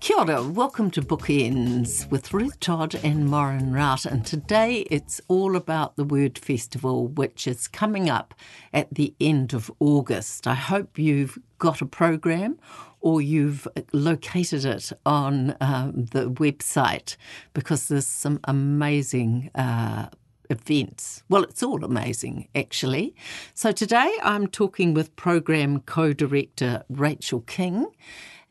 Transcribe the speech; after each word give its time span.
Kia 0.00 0.16
ora, 0.16 0.42
welcome 0.42 0.90
to 0.92 1.02
Bookenz 1.02 2.10
with 2.10 2.32
Ruth 2.32 2.58
Todd 2.58 2.94
and 3.04 3.28
Maureen 3.28 3.70
Rout. 3.70 4.06
And 4.06 4.24
today 4.24 4.86
it's 4.90 5.20
all 5.28 5.56
about 5.56 5.96
the 5.96 6.04
Word 6.04 6.38
Festival, 6.38 7.08
which 7.08 7.46
is 7.46 7.68
coming 7.68 8.08
up 8.08 8.32
at 8.72 8.88
the 8.94 9.14
end 9.20 9.52
of 9.52 9.70
August. 9.78 10.46
I 10.46 10.54
hope 10.54 10.98
you've 10.98 11.38
got 11.58 11.82
a 11.82 11.86
program 11.86 12.58
or 13.02 13.20
you've 13.20 13.68
located 13.92 14.64
it 14.64 14.90
on 15.04 15.54
um, 15.60 16.06
the 16.06 16.30
website 16.30 17.18
because 17.52 17.88
there's 17.88 18.06
some 18.06 18.40
amazing 18.44 19.50
uh, 19.54 20.08
events. 20.48 21.22
Well, 21.28 21.42
it's 21.42 21.62
all 21.62 21.84
amazing, 21.84 22.48
actually. 22.54 23.14
So 23.52 23.70
today 23.70 24.16
I'm 24.22 24.46
talking 24.46 24.94
with 24.94 25.14
program 25.16 25.80
co 25.80 26.14
director 26.14 26.84
Rachel 26.88 27.42
King. 27.42 27.86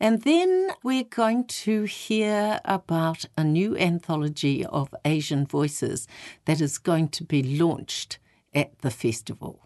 And 0.02 0.22
then 0.22 0.70
we're 0.82 1.04
going 1.04 1.44
to 1.44 1.82
hear 1.82 2.58
about 2.64 3.26
a 3.36 3.44
new 3.44 3.76
anthology 3.76 4.64
of 4.64 4.94
Asian 5.04 5.44
voices 5.44 6.08
that 6.46 6.62
is 6.62 6.78
going 6.78 7.10
to 7.10 7.22
be 7.22 7.42
launched 7.58 8.18
at 8.54 8.78
the 8.78 8.90
festival. 8.90 9.60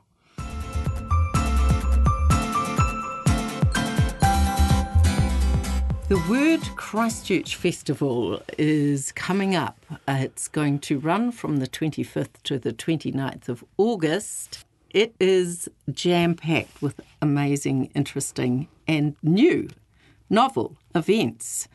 The 6.08 6.22
Word 6.28 6.62
Christchurch 6.74 7.54
Festival 7.54 8.42
is 8.58 9.12
coming 9.12 9.54
up. 9.54 9.78
It's 10.08 10.48
going 10.48 10.80
to 10.80 10.98
run 10.98 11.30
from 11.30 11.58
the 11.58 11.68
25th 11.68 12.42
to 12.42 12.58
the 12.58 12.72
29th 12.72 13.48
of 13.48 13.64
August. 13.76 14.64
It 14.90 15.14
is 15.20 15.68
jam 15.92 16.34
packed 16.34 16.82
with 16.82 17.00
amazing, 17.22 17.92
interesting, 17.94 18.66
and 18.88 19.14
new 19.22 19.68
novel 20.30 20.76
events. 20.94 21.68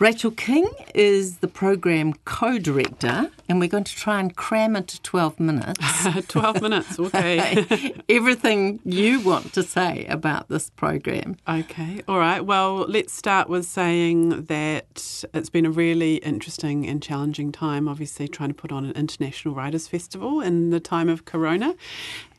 Rachel 0.00 0.32
King 0.32 0.68
is 0.92 1.38
the 1.38 1.46
program 1.46 2.14
co 2.24 2.58
director, 2.58 3.30
and 3.48 3.60
we're 3.60 3.68
going 3.68 3.84
to 3.84 3.94
try 3.94 4.18
and 4.18 4.34
cram 4.34 4.74
into 4.74 5.00
12 5.02 5.38
minutes. 5.38 5.80
12 6.28 6.62
minutes, 6.62 6.98
okay. 6.98 7.94
Everything 8.08 8.80
you 8.84 9.20
want 9.20 9.52
to 9.52 9.62
say 9.62 10.04
about 10.06 10.48
this 10.48 10.68
program. 10.68 11.36
Okay, 11.48 12.02
all 12.08 12.18
right. 12.18 12.44
Well, 12.44 12.86
let's 12.88 13.12
start 13.12 13.48
with 13.48 13.66
saying 13.66 14.46
that 14.46 15.24
it's 15.32 15.50
been 15.50 15.64
a 15.64 15.70
really 15.70 16.16
interesting 16.16 16.88
and 16.88 17.00
challenging 17.00 17.52
time, 17.52 17.86
obviously, 17.86 18.26
trying 18.26 18.48
to 18.48 18.54
put 18.54 18.72
on 18.72 18.84
an 18.84 18.92
international 18.96 19.54
writers' 19.54 19.86
festival 19.86 20.40
in 20.40 20.70
the 20.70 20.80
time 20.80 21.08
of 21.08 21.24
Corona. 21.24 21.76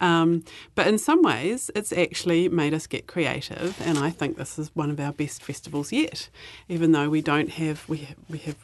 Um, 0.06 0.44
but 0.76 0.86
in 0.86 1.00
some 1.00 1.24
ways, 1.24 1.72
it's 1.74 1.92
actually 1.92 2.48
made 2.50 2.76
us 2.76 2.86
get 2.86 3.08
creative, 3.08 3.82
and 3.82 3.98
I 3.98 4.12
think 4.12 4.38
this 4.38 4.60
is 4.60 4.70
one 4.76 4.92
of 4.92 5.00
our 5.00 5.12
best 5.12 5.42
festivals 5.42 5.92
yet, 5.92 6.30
even 6.70 6.92
though 6.92 7.10
we 7.10 7.22
don't 7.22 7.50
have, 7.50 7.90
we 7.90 8.08
we 8.30 8.38
have 8.40 8.58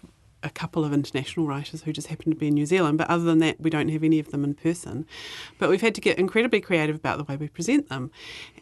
a 0.43 0.49
couple 0.51 0.85
of 0.85 0.93
international 0.93 1.47
writers 1.47 1.81
who 1.81 1.93
just 1.93 2.07
happen 2.07 2.31
to 2.31 2.37
be 2.37 2.47
in 2.47 2.53
New 2.53 2.65
Zealand, 2.67 2.97
but 2.99 3.07
other 3.09 3.23
than 3.23 3.39
that, 3.39 3.59
we 3.59 3.69
don't 3.71 3.89
have 3.89 4.03
any 4.03 4.19
of 4.19 4.29
them 4.29 4.43
in 4.43 4.53
person. 4.53 5.05
But 5.57 5.69
we've 5.69 5.81
had 5.81 5.95
to 5.95 6.01
get 6.01 6.19
incredibly 6.19 6.61
creative 6.61 6.95
about 6.95 7.17
the 7.17 7.23
way 7.23 7.37
we 7.37 7.47
present 7.47 7.89
them. 7.89 8.11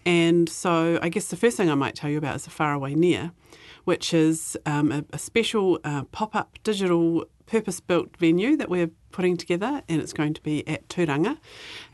And 0.05 0.47
so 0.49 0.99
I 1.01 1.09
guess 1.09 1.27
the 1.27 1.37
first 1.37 1.57
thing 1.57 1.69
I 1.69 1.75
might 1.75 1.95
tell 1.95 2.09
you 2.09 2.17
about 2.17 2.35
is 2.35 2.43
the 2.43 2.49
Far 2.49 2.73
Away 2.73 2.95
Near, 2.95 3.31
which 3.85 4.13
is 4.13 4.57
um, 4.65 4.91
a, 4.91 5.05
a, 5.13 5.17
special 5.17 5.79
uh, 5.83 6.03
pop 6.05 6.35
up 6.35 6.59
digital 6.63 7.25
purpose 7.49 7.79
built 7.79 8.15
venue 8.17 8.55
that 8.57 8.69
we're 8.69 8.91
putting 9.11 9.37
together, 9.37 9.81
and 9.89 10.01
it's 10.01 10.13
going 10.13 10.33
to 10.35 10.41
be 10.41 10.67
at 10.67 10.87
Turanga. 10.87 11.37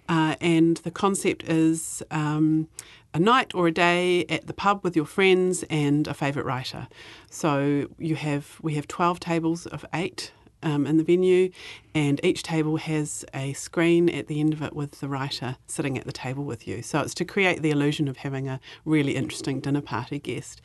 Uh, 0.07 0.35
and 0.41 0.77
the 0.77 0.91
concept 0.91 1.43
is 1.43 2.03
um, 2.11 2.67
a 3.13 3.19
night 3.19 3.55
or 3.55 3.67
a 3.67 3.71
day 3.71 4.25
at 4.25 4.45
the 4.47 4.53
pub 4.53 4.83
with 4.83 4.95
your 4.95 5.05
friends 5.05 5.63
and 5.69 6.07
a 6.07 6.13
favourite 6.13 6.45
writer. 6.45 6.87
So 7.29 7.87
you 7.97 8.15
have 8.15 8.59
we 8.61 8.75
have 8.75 8.87
twelve 8.87 9.19
tables 9.19 9.65
of 9.65 9.85
eight 9.93 10.31
um, 10.61 10.85
in 10.87 10.97
the 10.97 11.03
venue, 11.03 11.49
and 11.93 12.19
each 12.23 12.43
table 12.43 12.77
has 12.77 13.25
a 13.33 13.53
screen 13.53 14.09
at 14.09 14.27
the 14.27 14.39
end 14.39 14.53
of 14.53 14.61
it 14.61 14.73
with 14.75 14.99
the 14.99 15.07
writer 15.07 15.57
sitting 15.67 15.97
at 15.97 16.05
the 16.05 16.11
table 16.11 16.43
with 16.43 16.67
you. 16.67 16.81
So 16.81 16.99
it's 16.99 17.13
to 17.15 17.25
create 17.25 17.61
the 17.61 17.71
illusion 17.71 18.07
of 18.07 18.17
having 18.17 18.49
a 18.49 18.59
really 18.83 19.15
interesting 19.15 19.59
dinner 19.61 19.81
party 19.81 20.19
guest. 20.19 20.61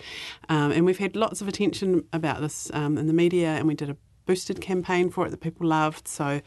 Um, 0.48 0.72
and 0.72 0.84
we've 0.84 0.98
had 0.98 1.16
lots 1.16 1.40
of 1.40 1.48
attention 1.48 2.04
about 2.12 2.40
this 2.40 2.70
um, 2.74 2.98
in 2.98 3.06
the 3.06 3.12
media, 3.12 3.48
and 3.48 3.68
we 3.68 3.74
did 3.74 3.90
a 3.90 3.96
boosted 4.30 4.60
campaign 4.60 5.10
for 5.10 5.26
it 5.26 5.30
that 5.30 5.40
people 5.40 5.66
loved. 5.66 6.06
So, 6.06 6.40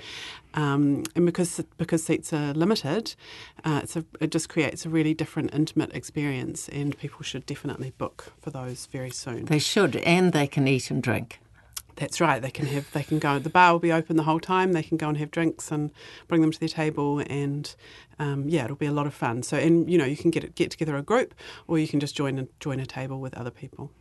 um, 0.54 1.04
and 1.18 1.26
because 1.26 1.62
because 1.78 2.02
seats 2.06 2.32
are 2.32 2.54
limited, 2.54 3.14
uh, 3.66 3.82
a, 3.96 4.06
it 4.22 4.32
just 4.32 4.48
creates 4.48 4.86
a 4.86 4.90
really 4.90 5.14
different, 5.14 5.54
intimate 5.54 5.94
experience, 5.94 6.70
and 6.70 6.98
people 6.98 7.24
should 7.24 7.46
definitely 7.46 7.92
book 7.98 8.32
for 8.40 8.52
those 8.52 8.86
very 8.86 9.12
soon. 9.12 9.46
They 9.46 9.60
should, 9.60 9.98
and 9.98 10.32
they 10.32 10.48
can 10.48 10.66
eat 10.66 10.90
and 10.90 11.04
drink. 11.04 11.40
That's 11.96 12.20
right. 12.20 12.42
They 12.42 12.52
can 12.52 12.66
have. 12.68 12.92
They 12.92 13.04
can 13.04 13.20
go. 13.20 13.40
The 13.40 13.50
bar 13.50 13.72
will 13.72 13.80
be 13.80 13.92
open 13.92 14.18
the 14.18 14.24
whole 14.24 14.40
time. 14.40 14.74
They 14.74 14.84
can 14.84 14.98
go 14.98 15.10
and 15.10 15.18
have 15.18 15.32
drinks 15.32 15.72
and 15.72 15.92
bring 16.28 16.42
them 16.42 16.52
to 16.52 16.60
their 16.60 16.70
table, 16.70 17.20
and 17.20 17.74
um, 18.20 18.50
yeah, 18.50 18.66
it'll 18.66 18.76
be 18.76 18.86
a 18.86 18.92
lot 18.92 19.08
of 19.08 19.14
fun. 19.14 19.44
So, 19.44 19.58
and 19.58 19.90
you 19.90 19.98
know, 19.98 20.06
you 20.06 20.18
can 20.18 20.32
get 20.32 20.56
get 20.56 20.72
together 20.72 20.96
a 20.98 21.02
group, 21.02 21.34
or 21.68 21.78
you 21.78 21.88
can 21.88 22.00
just 22.00 22.16
join 22.16 22.40
a, 22.40 22.48
join 22.60 22.80
a 22.80 22.86
table 22.86 23.20
with 23.20 23.34
other 23.36 23.52
people. 23.52 23.92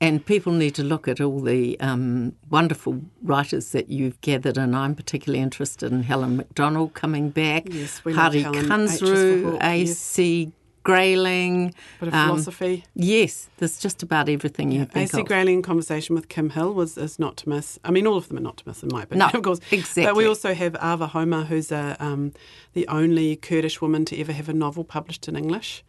And 0.00 0.24
people 0.24 0.52
need 0.52 0.74
to 0.74 0.82
look 0.82 1.06
at 1.06 1.20
all 1.20 1.40
the 1.40 1.78
um, 1.78 2.34
wonderful 2.50 3.00
writers 3.22 3.70
that 3.70 3.88
you've 3.88 4.20
gathered, 4.20 4.58
and 4.58 4.74
I'm 4.74 4.94
particularly 4.94 5.42
interested 5.42 5.92
in 5.92 6.02
Helen 6.02 6.36
Macdonald 6.36 6.94
coming 6.94 7.30
back, 7.30 7.64
yes, 7.70 8.04
we 8.04 8.12
Hari 8.12 8.42
Kunzru, 8.42 9.58
A.C. 9.62 10.52
Grayling. 10.82 11.74
Bit 12.00 12.08
of 12.08 12.14
um, 12.14 12.28
philosophy. 12.28 12.84
Yes, 12.94 13.48
there's 13.58 13.78
just 13.78 14.02
about 14.02 14.28
everything 14.28 14.72
you 14.72 14.80
yeah, 14.80 14.84
think 14.86 15.10
AC 15.10 15.20
of. 15.20 15.26
Grayling 15.26 15.62
conversation 15.62 16.14
with 16.14 16.28
Kim 16.28 16.50
Hill 16.50 16.74
was 16.74 16.98
is 16.98 17.18
not 17.18 17.36
to 17.38 17.48
miss. 17.48 17.78
I 17.84 17.90
mean, 17.90 18.06
all 18.06 18.16
of 18.16 18.28
them 18.28 18.38
are 18.38 18.42
not 18.42 18.58
to 18.58 18.64
miss 18.68 18.82
in 18.82 18.90
my 18.92 19.02
opinion, 19.02 19.30
no, 19.32 19.38
of 19.38 19.44
course. 19.44 19.60
Exactly. 19.70 20.04
But 20.04 20.16
we 20.16 20.26
also 20.26 20.54
have 20.54 20.74
Ava 20.76 21.08
Homa, 21.08 21.44
who's 21.44 21.72
a, 21.72 21.96
um, 22.00 22.32
the 22.72 22.86
only 22.88 23.36
Kurdish 23.36 23.80
woman 23.80 24.04
to 24.06 24.18
ever 24.18 24.32
have 24.32 24.48
a 24.48 24.54
novel 24.54 24.84
published 24.84 25.28
in 25.28 25.36
English. 25.36 25.84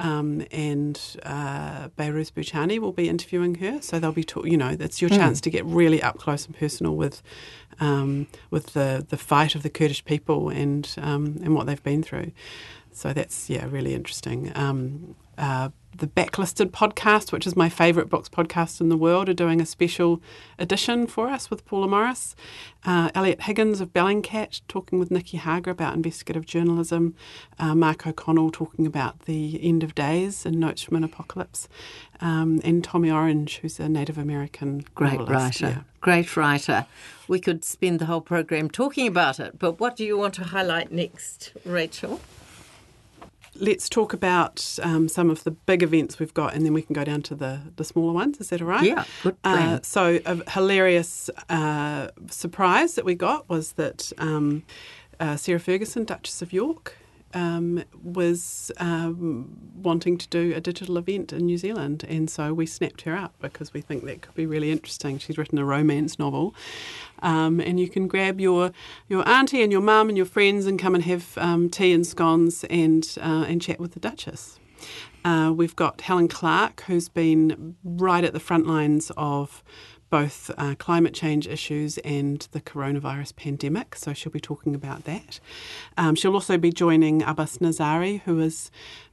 Um, 0.00 0.46
and 0.52 1.00
uh, 1.24 1.88
Behrouz 1.98 2.30
Boochani 2.30 2.78
will 2.78 2.92
be 2.92 3.08
interviewing 3.08 3.56
her. 3.56 3.82
So 3.82 3.98
they'll 3.98 4.12
be, 4.12 4.22
talk, 4.22 4.46
you 4.46 4.56
know, 4.56 4.76
that's 4.76 5.02
your 5.02 5.10
mm. 5.10 5.16
chance 5.16 5.40
to 5.40 5.50
get 5.50 5.64
really 5.64 6.00
up 6.00 6.18
close 6.18 6.46
and 6.46 6.56
personal 6.56 6.94
with 6.94 7.20
um, 7.80 8.26
with 8.50 8.74
the, 8.74 9.04
the 9.08 9.16
fight 9.16 9.54
of 9.54 9.62
the 9.62 9.70
Kurdish 9.70 10.04
people 10.04 10.50
and 10.50 10.88
um, 10.98 11.38
and 11.42 11.54
what 11.54 11.66
they've 11.66 11.82
been 11.82 12.02
through. 12.02 12.30
So 12.98 13.12
that's 13.12 13.48
yeah, 13.48 13.64
really 13.70 13.94
interesting. 13.94 14.50
Um, 14.56 15.14
uh, 15.38 15.68
the 15.96 16.08
Backlisted 16.08 16.72
podcast, 16.72 17.30
which 17.30 17.46
is 17.46 17.54
my 17.54 17.68
favourite 17.68 18.08
books 18.08 18.28
podcast 18.28 18.80
in 18.80 18.88
the 18.88 18.96
world, 18.96 19.28
are 19.28 19.34
doing 19.34 19.60
a 19.60 19.66
special 19.66 20.20
edition 20.58 21.06
for 21.06 21.28
us 21.28 21.48
with 21.48 21.64
Paula 21.64 21.86
Morris. 21.86 22.34
Uh, 22.84 23.12
Eliot 23.14 23.42
Higgins 23.42 23.80
of 23.80 23.92
Bellingcat 23.92 24.62
talking 24.66 24.98
with 24.98 25.12
Nicky 25.12 25.36
Hager 25.36 25.70
about 25.70 25.94
investigative 25.94 26.44
journalism. 26.44 27.14
Uh, 27.56 27.76
Mark 27.76 28.04
O'Connell 28.04 28.50
talking 28.50 28.84
about 28.84 29.26
the 29.26 29.60
end 29.62 29.84
of 29.84 29.94
days 29.94 30.44
and 30.44 30.58
Notes 30.58 30.82
from 30.82 30.96
an 30.96 31.04
Apocalypse. 31.04 31.68
Um, 32.20 32.60
and 32.64 32.82
Tommy 32.82 33.12
Orange, 33.12 33.58
who's 33.58 33.78
a 33.78 33.88
Native 33.88 34.18
American 34.18 34.84
great 34.96 35.20
novelist. 35.20 35.62
writer. 35.62 35.76
Yeah. 35.76 35.82
Great 36.00 36.36
writer. 36.36 36.86
We 37.28 37.38
could 37.38 37.64
spend 37.64 38.00
the 38.00 38.06
whole 38.06 38.22
program 38.22 38.68
talking 38.68 39.06
about 39.06 39.38
it, 39.38 39.56
but 39.56 39.78
what 39.78 39.94
do 39.94 40.04
you 40.04 40.18
want 40.18 40.34
to 40.34 40.42
highlight 40.42 40.90
next, 40.90 41.52
Rachel? 41.64 42.20
Let's 43.60 43.88
talk 43.88 44.12
about 44.12 44.78
um, 44.82 45.08
some 45.08 45.30
of 45.30 45.44
the 45.44 45.50
big 45.50 45.82
events 45.82 46.18
we've 46.18 46.34
got, 46.34 46.54
and 46.54 46.64
then 46.64 46.72
we 46.72 46.82
can 46.82 46.94
go 46.94 47.04
down 47.04 47.22
to 47.22 47.34
the, 47.34 47.60
the 47.76 47.84
smaller 47.84 48.12
ones. 48.12 48.38
Is 48.40 48.50
that 48.50 48.60
all 48.62 48.68
right? 48.68 48.84
Yeah, 48.84 49.04
good 49.22 49.40
plan. 49.42 49.68
Uh, 49.68 49.80
so, 49.82 50.20
a 50.24 50.50
hilarious 50.50 51.30
uh, 51.48 52.08
surprise 52.30 52.94
that 52.94 53.04
we 53.04 53.14
got 53.14 53.48
was 53.48 53.72
that 53.72 54.12
um, 54.18 54.64
uh, 55.20 55.36
Sarah 55.36 55.60
Ferguson, 55.60 56.04
Duchess 56.04 56.42
of 56.42 56.52
York, 56.52 56.96
um, 57.34 57.84
was 58.02 58.70
um, 58.78 59.56
wanting 59.74 60.18
to 60.18 60.28
do 60.28 60.54
a 60.54 60.60
digital 60.60 60.96
event 60.96 61.32
in 61.32 61.46
New 61.46 61.58
Zealand, 61.58 62.04
and 62.08 62.30
so 62.30 62.54
we 62.54 62.66
snapped 62.66 63.02
her 63.02 63.16
up 63.16 63.34
because 63.40 63.72
we 63.72 63.80
think 63.80 64.04
that 64.04 64.22
could 64.22 64.34
be 64.34 64.46
really 64.46 64.70
interesting. 64.70 65.18
She's 65.18 65.38
written 65.38 65.58
a 65.58 65.64
romance 65.64 66.18
novel, 66.18 66.54
um, 67.20 67.60
and 67.60 67.78
you 67.78 67.88
can 67.88 68.08
grab 68.08 68.40
your 68.40 68.72
your 69.08 69.28
auntie 69.28 69.62
and 69.62 69.70
your 69.72 69.82
mum 69.82 70.08
and 70.08 70.16
your 70.16 70.26
friends 70.26 70.66
and 70.66 70.78
come 70.78 70.94
and 70.94 71.04
have 71.04 71.36
um, 71.38 71.68
tea 71.68 71.92
and 71.92 72.06
scones 72.06 72.64
and 72.70 73.16
uh, 73.20 73.44
and 73.48 73.60
chat 73.60 73.78
with 73.78 73.92
the 73.92 74.00
Duchess. 74.00 74.58
Uh, 75.24 75.52
we've 75.54 75.76
got 75.76 76.00
Helen 76.00 76.28
Clark, 76.28 76.84
who's 76.86 77.08
been 77.08 77.76
right 77.82 78.24
at 78.24 78.32
the 78.32 78.40
front 78.40 78.66
lines 78.66 79.10
of 79.16 79.62
both 80.10 80.50
uh, 80.56 80.74
climate 80.78 81.14
change 81.14 81.46
issues 81.46 81.98
and 81.98 82.48
the 82.52 82.60
coronavirus 82.60 83.36
pandemic. 83.36 83.94
So 83.94 84.12
she'll 84.12 84.32
be 84.32 84.40
talking 84.40 84.74
about 84.74 85.04
that. 85.04 85.40
Um, 85.96 86.14
she'll 86.14 86.34
also 86.34 86.56
be 86.58 86.72
joining 86.72 87.22
Abbas 87.22 87.58
Nazari, 87.58 88.22
who 88.22 88.40
is 88.40 88.70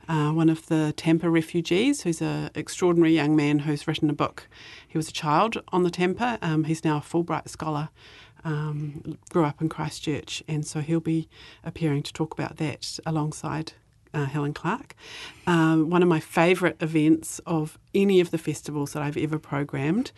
uh, 0.07 0.31
one 0.31 0.49
of 0.49 0.67
the 0.67 0.93
Tampa 0.95 1.29
refugees, 1.29 2.01
who's 2.01 2.21
an 2.21 2.49
extraordinary 2.55 3.13
young 3.13 3.35
man 3.35 3.59
who's 3.59 3.87
written 3.87 4.09
a 4.09 4.13
book. 4.13 4.47
He 4.87 4.97
was 4.97 5.09
a 5.09 5.13
child 5.13 5.61
on 5.69 5.83
the 5.83 5.91
Tampa. 5.91 6.37
Um, 6.41 6.65
he's 6.65 6.83
now 6.83 6.97
a 6.97 7.01
Fulbright 7.01 7.49
scholar. 7.49 7.89
Um, 8.43 9.17
grew 9.29 9.43
up 9.43 9.59
in 9.59 9.69
Christchurch, 9.69 10.43
and 10.47 10.67
so 10.67 10.81
he'll 10.81 10.99
be 10.99 11.27
appearing 11.63 12.03
to 12.03 12.13
talk 12.13 12.31
about 12.31 12.57
that 12.57 12.99
alongside 13.03 13.73
uh, 14.15 14.25
Helen 14.25 14.53
Clark. 14.53 14.95
Um, 15.45 15.89
one 15.89 16.01
of 16.01 16.07
my 16.07 16.19
favourite 16.19 16.77
events 16.81 17.39
of 17.45 17.77
any 17.93 18.19
of 18.19 18.31
the 18.31 18.37
festivals 18.37 18.93
that 18.93 19.03
I've 19.03 19.17
ever 19.17 19.37
programmed 19.37 20.11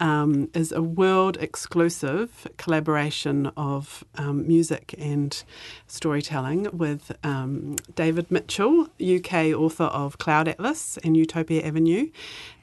um, 0.00 0.48
is 0.54 0.72
a 0.72 0.80
world 0.80 1.36
exclusive 1.40 2.46
collaboration 2.56 3.48
of 3.56 4.04
um, 4.14 4.46
music 4.46 4.94
and 4.96 5.42
storytelling 5.86 6.68
with 6.72 7.12
um, 7.22 7.76
David 7.94 8.30
Mitchell, 8.30 8.88
UK 9.00 9.52
author 9.54 9.84
of 9.84 10.18
Cloud 10.18 10.48
Atlas 10.48 10.96
and 11.04 11.16
Utopia 11.16 11.62
Avenue, 11.62 12.10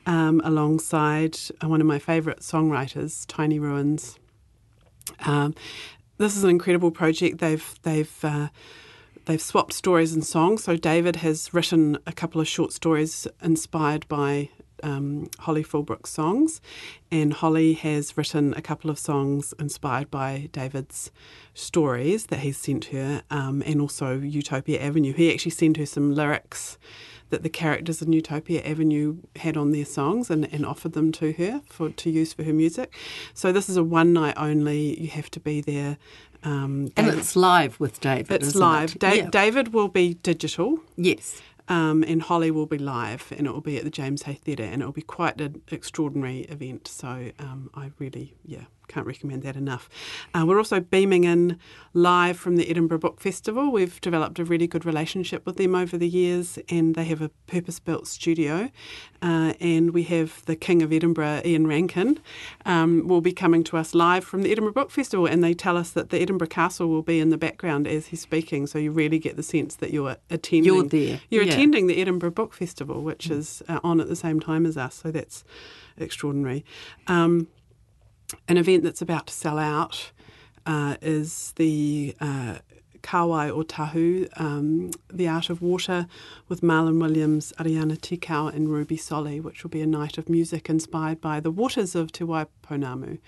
um, 0.06 0.42
alongside 0.44 1.38
one 1.62 1.82
of 1.82 1.88
my 1.88 2.00
favourite 2.00 2.40
songwriters, 2.40 3.26
Tiny 3.28 3.60
Ruins. 3.60 4.18
Um, 5.26 5.54
this 6.18 6.36
is 6.36 6.44
an 6.44 6.50
incredible 6.50 6.92
project. 6.92 7.40
They've 7.40 7.80
they've 7.84 8.14
uh, 8.24 8.50
they've 9.30 9.40
swapped 9.40 9.74
stories 9.74 10.12
and 10.12 10.26
songs. 10.26 10.64
So 10.64 10.76
David 10.76 11.18
has 11.18 11.54
written 11.54 12.00
a 12.08 12.12
couple 12.12 12.42
of 12.42 12.48
short 12.48 12.74
stories 12.74 13.28
inspired 13.44 14.08
by 14.08 14.50
um, 14.82 15.30
Hollie 15.38 15.64
Fullbrook's 15.64 16.10
songs, 16.10 16.62
and 17.12 17.34
Hollie 17.34 17.74
has 17.74 18.18
written 18.18 18.56
a 18.56 18.62
couple 18.62 18.90
of 18.90 18.98
songs 18.98 19.54
inspired 19.60 20.10
by 20.10 20.50
David's 20.52 21.12
stories 21.54 22.28
that 22.28 22.40
he's 22.40 22.58
sent 22.58 22.86
her, 22.86 23.22
um, 23.30 23.62
and 23.68 23.80
also 23.80 24.20
Utopia 24.20 24.82
Avenue. 24.82 25.14
He 25.14 25.32
actually 25.32 25.52
sent 25.52 25.78
her 25.78 25.86
some 25.86 26.16
lyrics 26.16 26.80
that 27.30 27.44
the 27.44 27.50
characters 27.50 28.02
in 28.02 28.12
Utopia 28.12 28.62
Avenue 28.64 29.18
had 29.36 29.56
on 29.56 29.72
their 29.72 29.86
songs 29.86 30.32
and, 30.32 30.52
and 30.52 30.66
offered 30.66 30.94
them 30.94 31.12
to 31.12 31.34
her 31.34 31.62
for 31.68 31.90
to 31.90 32.10
use 32.10 32.34
for 32.34 32.44
her 32.44 32.54
music. 32.54 32.96
So 33.34 33.52
this 33.52 33.70
is 33.70 33.78
a 33.78 33.84
one 33.84 34.14
night 34.14 34.34
only. 34.38 35.00
You 35.00 35.10
have 35.10 35.30
to 35.32 35.40
be 35.40 35.62
there. 35.62 35.98
Um, 36.44 36.92
and 36.96 37.08
it's 37.08 37.36
live 37.36 37.80
with 37.80 38.00
David. 38.00 38.42
It's 38.42 38.56
live. 38.56 38.96
It? 38.96 39.00
Da- 39.00 39.12
yeah. 39.14 39.30
David 39.30 39.74
will 39.74 39.90
be 39.90 40.16
digital. 40.16 40.80
Yes. 40.96 41.42
Um, 41.68 42.04
and 42.04 42.22
Hollie 42.22 42.50
will 42.50 42.66
be 42.66 42.80
live, 42.80 43.32
and 43.38 43.46
it 43.46 43.54
will 43.54 43.62
be 43.62 43.78
at 43.78 43.84
the 43.84 43.92
James 43.92 44.24
Hay 44.24 44.34
Theatre, 44.34 44.64
and 44.64 44.82
it 44.82 44.86
will 44.86 44.92
be 44.92 45.04
quite 45.04 45.40
an 45.40 45.62
extraordinary 45.70 46.42
event. 46.42 46.88
So 46.88 47.32
um, 47.38 47.70
I 47.76 47.92
really, 48.00 48.34
yeah, 48.44 48.64
can't 48.90 49.08
recommend 49.08 49.44
that 49.44 49.56
enough. 49.56 49.90
Uh, 50.34 50.46
we're 50.46 50.58
also 50.58 50.80
beaming 50.80 51.24
in 51.24 51.58
live 51.94 52.38
from 52.38 52.58
the 52.58 52.70
Edinburgh 52.70 53.00
Book 53.00 53.22
Festival. 53.22 53.72
We've 53.72 54.02
developed 54.02 54.40
a 54.40 54.44
really 54.44 54.68
good 54.68 54.86
relationship 54.86 55.46
with 55.46 55.56
them 55.56 55.76
over 55.76 55.98
the 55.98 56.10
years, 56.10 56.60
and 56.70 56.96
they 56.96 57.06
have 57.06 57.22
a 57.22 57.30
purpose 57.48 57.80
built 57.80 58.08
studio. 58.08 58.70
Uh, 59.22 59.54
and 59.60 59.92
we 59.92 60.04
have 60.04 60.46
the 60.46 60.56
King 60.56 60.82
of 60.82 60.92
Edinburgh, 60.92 61.42
Ian 61.46 61.68
Rankin, 61.68 62.20
um, 62.66 63.08
will 63.08 63.22
be 63.22 63.32
coming 63.32 63.64
to 63.66 63.78
us 63.78 63.94
live 63.94 64.24
from 64.24 64.42
the 64.42 64.52
Edinburgh 64.52 64.74
Book 64.74 64.92
Festival, 64.92 65.26
and 65.26 65.44
they 65.44 65.54
tell 65.54 65.78
us 65.78 65.92
that 65.92 66.10
the 66.10 66.20
Edinburgh 66.20 66.48
Castle 66.48 66.88
will 66.88 67.02
be 67.02 67.20
in 67.20 67.30
the 67.30 67.38
background 67.38 67.88
as 67.88 68.08
he's 68.08 68.22
speaking, 68.22 68.66
so 68.66 68.80
you 68.80 68.92
really 68.92 69.20
get 69.20 69.36
the 69.36 69.44
sense 69.44 69.76
that 69.76 69.92
you're 69.92 70.18
attending. 70.30 70.66
You're 70.66 70.84
there. 70.84 71.22
You're 71.30 71.44
yeah. 71.44 71.54
attending 71.54 71.88
the 71.88 72.02
Edinburgh 72.02 72.32
Book 72.32 72.54
Festival, 72.54 73.04
which 73.04 73.30
is 73.30 73.62
uh, 73.68 73.80
on 73.84 74.00
at 74.00 74.08
the 74.08 74.16
same 74.16 74.40
time 74.40 74.66
as 74.66 74.78
us, 74.78 74.96
so 74.96 75.12
that's 75.12 75.44
extraordinary. 75.98 76.64
Um, 77.08 77.48
an 78.48 78.58
event 78.58 78.84
that's 78.84 79.02
about 79.02 79.28
to 79.28 79.34
sell 79.34 79.58
out 79.58 80.12
uh, 80.66 80.96
is 81.02 81.54
the 81.56 82.16
uh, 82.20 82.58
Kawai 83.02 83.50
o 83.50 83.64
Tahu, 83.64 84.28
um, 84.40 84.92
The 85.12 85.28
Art 85.28 85.50
of 85.50 85.62
Water, 85.62 86.08
with 86.48 86.62
Marlon 86.62 87.00
Williams, 87.00 87.54
Ariana 87.58 87.98
Tikao, 87.98 88.54
and 88.54 88.70
Ruby 88.70 88.98
Solly, 88.98 89.40
which 89.40 89.64
will 89.64 89.70
be 89.72 89.82
a 89.82 89.88
night 89.88 90.18
of 90.18 90.30
music 90.30 90.70
inspired 90.70 91.22
by 91.22 91.40
the 91.40 91.50
waters 91.52 91.96
of 91.96 92.12
Te 92.12 92.26
Waipounamu, 92.26 93.20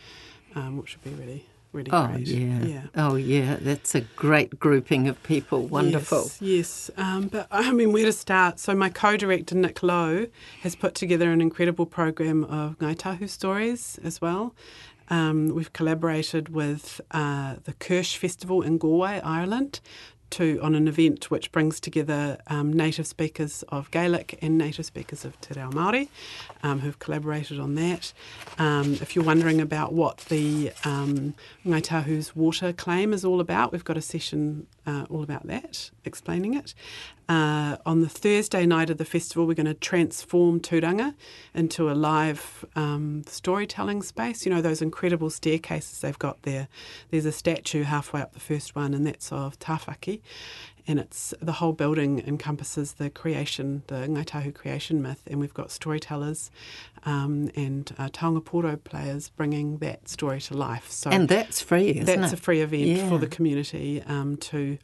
um, 0.56 0.78
which 0.78 0.98
will 1.04 1.12
be 1.12 1.18
really, 1.18 1.46
really 1.72 1.90
Oh 1.94 2.08
great. 2.08 2.28
yeah. 2.28 2.64
yeah. 2.64 2.82
Oh 2.96 3.16
yeah. 3.16 3.56
That's 3.62 3.96
a 3.96 4.02
great 4.02 4.60
grouping 4.60 5.08
of 5.08 5.24
people. 5.24 5.68
Wonderful. 5.68 6.24
Yes, 6.24 6.42
yes. 6.42 6.92
Um, 6.98 7.30
but 7.30 7.48
I 7.50 7.72
mean, 7.72 7.94
where 7.94 8.06
to 8.06 8.12
start? 8.12 8.60
So 8.60 8.76
my 8.76 8.90
co-director 8.90 9.56
Nick 9.56 9.82
Lowe 9.82 10.28
has 10.64 10.76
put 10.76 10.96
together 10.96 11.32
an 11.32 11.40
incredible 11.40 11.86
program 11.86 12.44
of 12.44 12.78
Ngai 12.80 12.96
Tahu 12.96 13.30
stories 13.30 13.98
as 14.04 14.20
well. 14.20 14.54
Um, 15.12 15.50
we've 15.50 15.74
collaborated 15.74 16.50
with 16.50 17.02
uh, 17.12 17.58
the 17.66 17.74
Cúirt 17.74 18.16
Festival 18.16 18.62
in 18.62 18.78
Galway, 18.78 19.20
Ireland, 19.20 19.82
to 20.32 20.60
on 20.64 20.74
an 20.74 20.88
event 20.88 21.30
which 21.30 21.52
brings 21.52 21.80
together 21.80 22.38
um, 22.48 22.74
native 22.74 23.06
speakers 23.06 23.64
of 23.70 23.92
Gaelic 23.92 24.40
and 24.42 24.58
native 24.58 24.86
speakers 24.86 25.26
of 25.26 25.40
Te 25.42 25.54
Reo 25.56 25.70
Māori 25.70 26.08
um, 26.64 26.80
who've 26.80 26.98
collaborated 27.00 27.60
on 27.60 27.76
that. 27.76 28.14
Um, 28.58 28.94
if 29.02 29.16
you're 29.16 29.26
wondering 29.26 29.62
about 29.62 29.94
what 29.94 30.20
the 30.30 30.72
um, 30.86 31.36
Ngai 31.66 31.82
Tahu's 31.82 32.36
water 32.36 32.74
claim 32.74 33.14
is 33.14 33.24
all 33.26 33.42
about, 33.42 33.72
we've 33.72 33.84
got 33.84 33.98
a 33.98 34.02
session 34.02 34.68
uh, 34.86 35.06
all 35.10 35.24
about 35.24 35.48
that, 35.48 35.92
explaining 36.06 36.54
it. 36.54 36.74
Uh, 37.30 37.78
on 37.86 38.02
the 38.02 38.10
Thursday 38.10 38.66
night 38.66 38.90
of 38.90 38.98
the 38.98 39.06
festival, 39.06 39.48
we're 39.48 39.54
going 39.54 39.66
to 39.66 39.74
transform 39.74 40.60
Turanga 40.60 41.16
into 41.54 41.90
a 41.90 41.94
live 41.94 42.66
um, 42.76 43.24
storytelling 43.26 44.02
space. 44.02 44.46
You 44.46 44.54
know, 44.54 44.62
those 44.62 44.82
incredible 44.82 45.30
staircases 45.30 46.00
they've 46.02 46.20
got 46.20 46.42
there. 46.42 46.68
There's 47.10 47.26
a 47.26 47.32
statue 47.32 47.84
halfway 47.84 48.22
up 48.22 48.34
the 48.34 48.40
first 48.40 48.76
one, 48.76 48.94
and 48.94 49.06
that's 49.08 49.32
of 49.32 49.58
Tawhaki. 49.60 50.22
And 50.88 51.00
it's 51.00 51.34
the 51.42 51.54
whole 51.54 51.74
building 51.74 52.24
encompasses 52.26 52.94
the 52.94 53.10
creation, 53.10 53.84
the 53.88 54.08
Ngai 54.08 54.26
Tahu 54.26 54.54
creation 54.54 55.02
myth, 55.02 55.22
and 55.28 55.40
we've 55.40 55.54
got 55.54 55.70
storytellers 55.72 56.50
um, 57.06 57.52
and 57.56 57.94
uh, 57.98 58.10
taonga 58.10 58.44
poro 58.44 58.84
players 58.84 59.30
bringing 59.30 59.78
that 59.78 60.10
story 60.10 60.42
to 60.42 60.56
life. 60.56 60.90
So 60.90 61.10
And 61.12 61.30
that's 61.30 61.62
free, 61.62 61.90
isn't 61.90 62.06
that's 62.06 62.34
it? 62.34 62.40
a 62.40 62.42
free 62.42 62.62
event 62.62 62.84
Yeah. 62.84 63.10
for 63.10 63.18
the 63.20 63.28
community 63.28 64.02
um, 64.04 64.38
to 64.38 64.78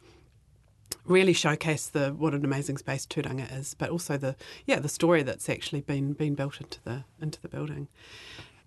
really 1.04 1.32
showcase 1.32 1.86
the 1.88 2.10
what 2.10 2.34
an 2.34 2.44
amazing 2.44 2.78
space 2.78 3.06
Turanga 3.06 3.50
is, 3.58 3.74
but 3.74 3.88
also 3.90 4.16
the 4.16 4.36
yeah 4.66 4.78
the 4.78 4.88
story 4.88 5.22
that's 5.22 5.48
actually 5.48 5.80
been 5.80 6.12
been 6.12 6.34
built 6.34 6.60
into 6.60 6.78
the 6.84 7.04
into 7.20 7.40
the 7.40 7.48
building. 7.48 7.88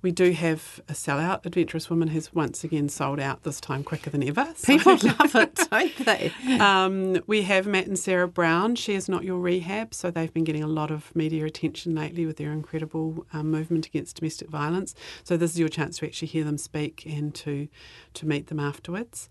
We 0.02 0.12
do 0.12 0.32
have 0.32 0.82
a 0.90 0.94
sellout. 0.94 1.46
Adventurous 1.46 1.90
Woman 1.90 2.08
has 2.10 2.34
once 2.34 2.64
again 2.64 2.90
sold 2.90 3.20
out 3.20 3.44
this 3.44 3.62
time 3.62 3.84
quicker 3.84 4.10
than 4.10 4.24
ever. 4.28 4.52
So- 4.56 4.74
People 4.78 4.94
love 5.20 5.36
it, 5.36 5.60
don't 5.70 5.96
they? 6.06 6.32
um, 6.60 7.22
we 7.28 7.44
have 7.44 7.68
Matt 7.68 7.86
and 7.88 8.00
Sarah 8.00 8.28
Brown. 8.28 8.76
She 8.76 8.94
is 8.96 9.08
not 9.08 9.24
your 9.24 9.38
rehab, 9.40 9.94
so 9.94 10.10
they've 10.10 10.34
been 10.34 10.44
getting 10.44 10.64
a 10.64 10.68
lot 10.68 10.90
of 10.90 11.16
media 11.16 11.46
attention 11.46 11.94
lately 11.94 12.26
with 12.26 12.38
their 12.38 12.52
incredible 12.52 13.26
um, 13.32 13.52
movement 13.52 13.86
against 13.86 14.18
domestic 14.18 14.50
violence. 14.50 14.96
So 15.24 15.38
this 15.38 15.52
is 15.52 15.60
your 15.60 15.70
chance 15.70 15.98
to 16.00 16.08
actually 16.08 16.30
hear 16.30 16.44
them 16.44 16.58
speak 16.58 17.06
and 17.06 17.34
to 17.36 17.68
to 18.16 18.26
meet 18.28 18.48
them 18.48 18.60
afterwards. 18.60 19.30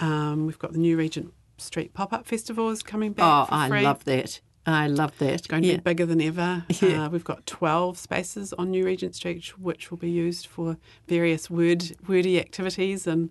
Um, 0.00 0.46
we've 0.46 0.58
got 0.58 0.72
the 0.72 0.78
new 0.78 0.96
Regent 0.96 1.32
Street 1.58 1.94
Pop 1.94 2.12
Up 2.12 2.26
Festival 2.26 2.70
is 2.70 2.82
coming 2.82 3.12
back. 3.12 3.24
Oh, 3.24 3.54
I 3.54 3.68
free. 3.68 3.82
love 3.82 4.04
that. 4.04 4.40
I 4.74 4.86
love 4.86 5.16
that. 5.18 5.32
It's 5.32 5.46
going 5.46 5.62
to 5.62 5.68
yeah. 5.68 5.76
be 5.76 5.82
bigger 5.82 6.06
than 6.06 6.20
ever. 6.20 6.64
Yeah. 6.80 7.06
Uh, 7.06 7.08
we've 7.08 7.24
got 7.24 7.44
12 7.46 7.98
spaces 7.98 8.52
on 8.52 8.70
New 8.70 8.84
Regent 8.84 9.16
Street, 9.16 9.58
which 9.58 9.90
will 9.90 9.98
be 9.98 10.10
used 10.10 10.46
for 10.46 10.76
various 11.08 11.50
word 11.50 11.96
wordy 12.06 12.38
activities. 12.38 13.06
And 13.06 13.30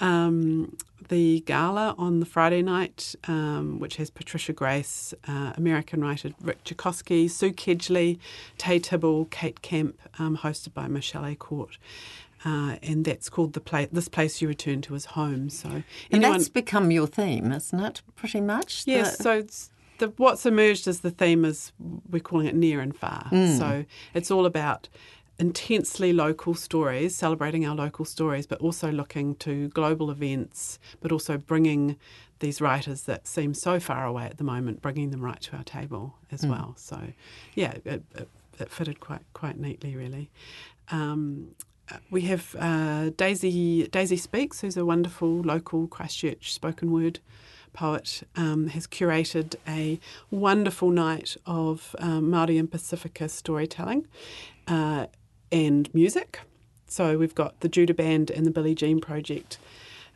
um, 0.00 0.76
the 1.08 1.40
gala 1.40 1.94
on 1.98 2.20
the 2.20 2.26
Friday 2.26 2.62
night, 2.62 3.14
um, 3.28 3.78
which 3.78 3.96
has 3.96 4.08
Patricia 4.08 4.54
Grace, 4.54 5.12
uh, 5.28 5.52
American 5.56 6.00
writer 6.02 6.32
Rick 6.40 6.64
Tchaikovsky, 6.64 7.28
Sue 7.28 7.52
Kedgley, 7.52 8.18
Tayi 8.58 8.82
Tibble, 8.82 9.26
Kate 9.26 9.60
Camp, 9.60 10.00
um, 10.18 10.38
hosted 10.38 10.72
by 10.72 10.88
Michele 10.88 11.24
A'Court. 11.24 11.76
Uh, 12.44 12.76
and 12.82 13.04
that's 13.04 13.28
called 13.28 13.52
the 13.52 13.60
place. 13.60 13.88
This 13.92 14.08
place 14.08 14.40
you 14.40 14.48
return 14.48 14.80
to 14.82 14.94
as 14.94 15.04
home. 15.04 15.50
So 15.50 15.82
And 16.10 16.24
that's 16.24 16.48
become 16.48 16.90
your 16.90 17.06
theme, 17.06 17.52
isn't 17.52 17.78
it? 17.78 18.02
Pretty 18.16 18.40
much. 18.40 18.84
Yes, 18.86 19.18
so 19.18 19.32
it's 19.32 19.70
the, 20.02 20.08
what's 20.16 20.44
emerged 20.44 20.86
as 20.88 21.00
the 21.00 21.10
theme 21.10 21.44
is 21.44 21.72
we're 22.10 22.20
calling 22.20 22.46
it 22.46 22.54
near 22.54 22.80
and 22.80 22.94
far. 22.94 23.28
Mm. 23.30 23.58
So 23.58 23.84
it's 24.14 24.30
all 24.30 24.46
about 24.46 24.88
intensely 25.38 26.12
local 26.12 26.54
stories, 26.54 27.14
celebrating 27.16 27.66
our 27.66 27.74
local 27.74 28.04
stories, 28.04 28.46
but 28.46 28.60
also 28.60 28.90
looking 28.92 29.34
to 29.36 29.68
global 29.68 30.10
events, 30.10 30.78
but 31.00 31.10
also 31.10 31.38
bringing 31.38 31.96
these 32.40 32.60
writers 32.60 33.04
that 33.04 33.26
seem 33.26 33.54
so 33.54 33.78
far 33.80 34.04
away 34.04 34.24
at 34.24 34.36
the 34.38 34.44
moment, 34.44 34.82
bringing 34.82 35.10
them 35.10 35.20
right 35.20 35.40
to 35.40 35.56
our 35.56 35.64
table 35.64 36.14
Mm. 36.30 36.34
as 36.34 36.46
well. 36.46 36.74
So, 36.76 36.98
yeah, 37.54 37.72
it, 37.84 38.02
it, 38.14 38.28
it 38.58 38.70
fitted 38.70 39.00
quite 39.00 39.22
quite 39.32 39.58
neatly, 39.58 39.96
really. 39.96 40.30
Um, 40.90 41.54
we 42.10 42.22
have 42.22 42.56
uh, 42.58 43.10
Daisy 43.16 43.86
Daisy 43.88 44.16
Speaks, 44.16 44.60
who's 44.60 44.76
a 44.76 44.84
wonderful 44.84 45.40
local 45.42 45.86
Christchurch 45.86 46.52
spoken 46.52 46.90
word 46.90 47.20
poet, 47.72 48.22
um, 48.36 48.68
has 48.68 48.86
curated 48.86 49.56
a 49.66 49.98
wonderful 50.30 50.90
night 50.90 51.36
of 51.46 51.94
um, 51.98 52.30
Māori 52.30 52.58
and 52.58 52.70
Pacifica 52.70 53.28
storytelling 53.28 54.06
uh, 54.68 55.06
and 55.50 55.92
music. 55.94 56.40
So 56.86 57.16
we've 57.16 57.34
got 57.34 57.60
the 57.60 57.68
Judah 57.68 57.94
Band 57.94 58.30
and 58.30 58.44
the 58.44 58.50
Billie 58.50 58.74
Jean 58.74 59.00
Project 59.00 59.58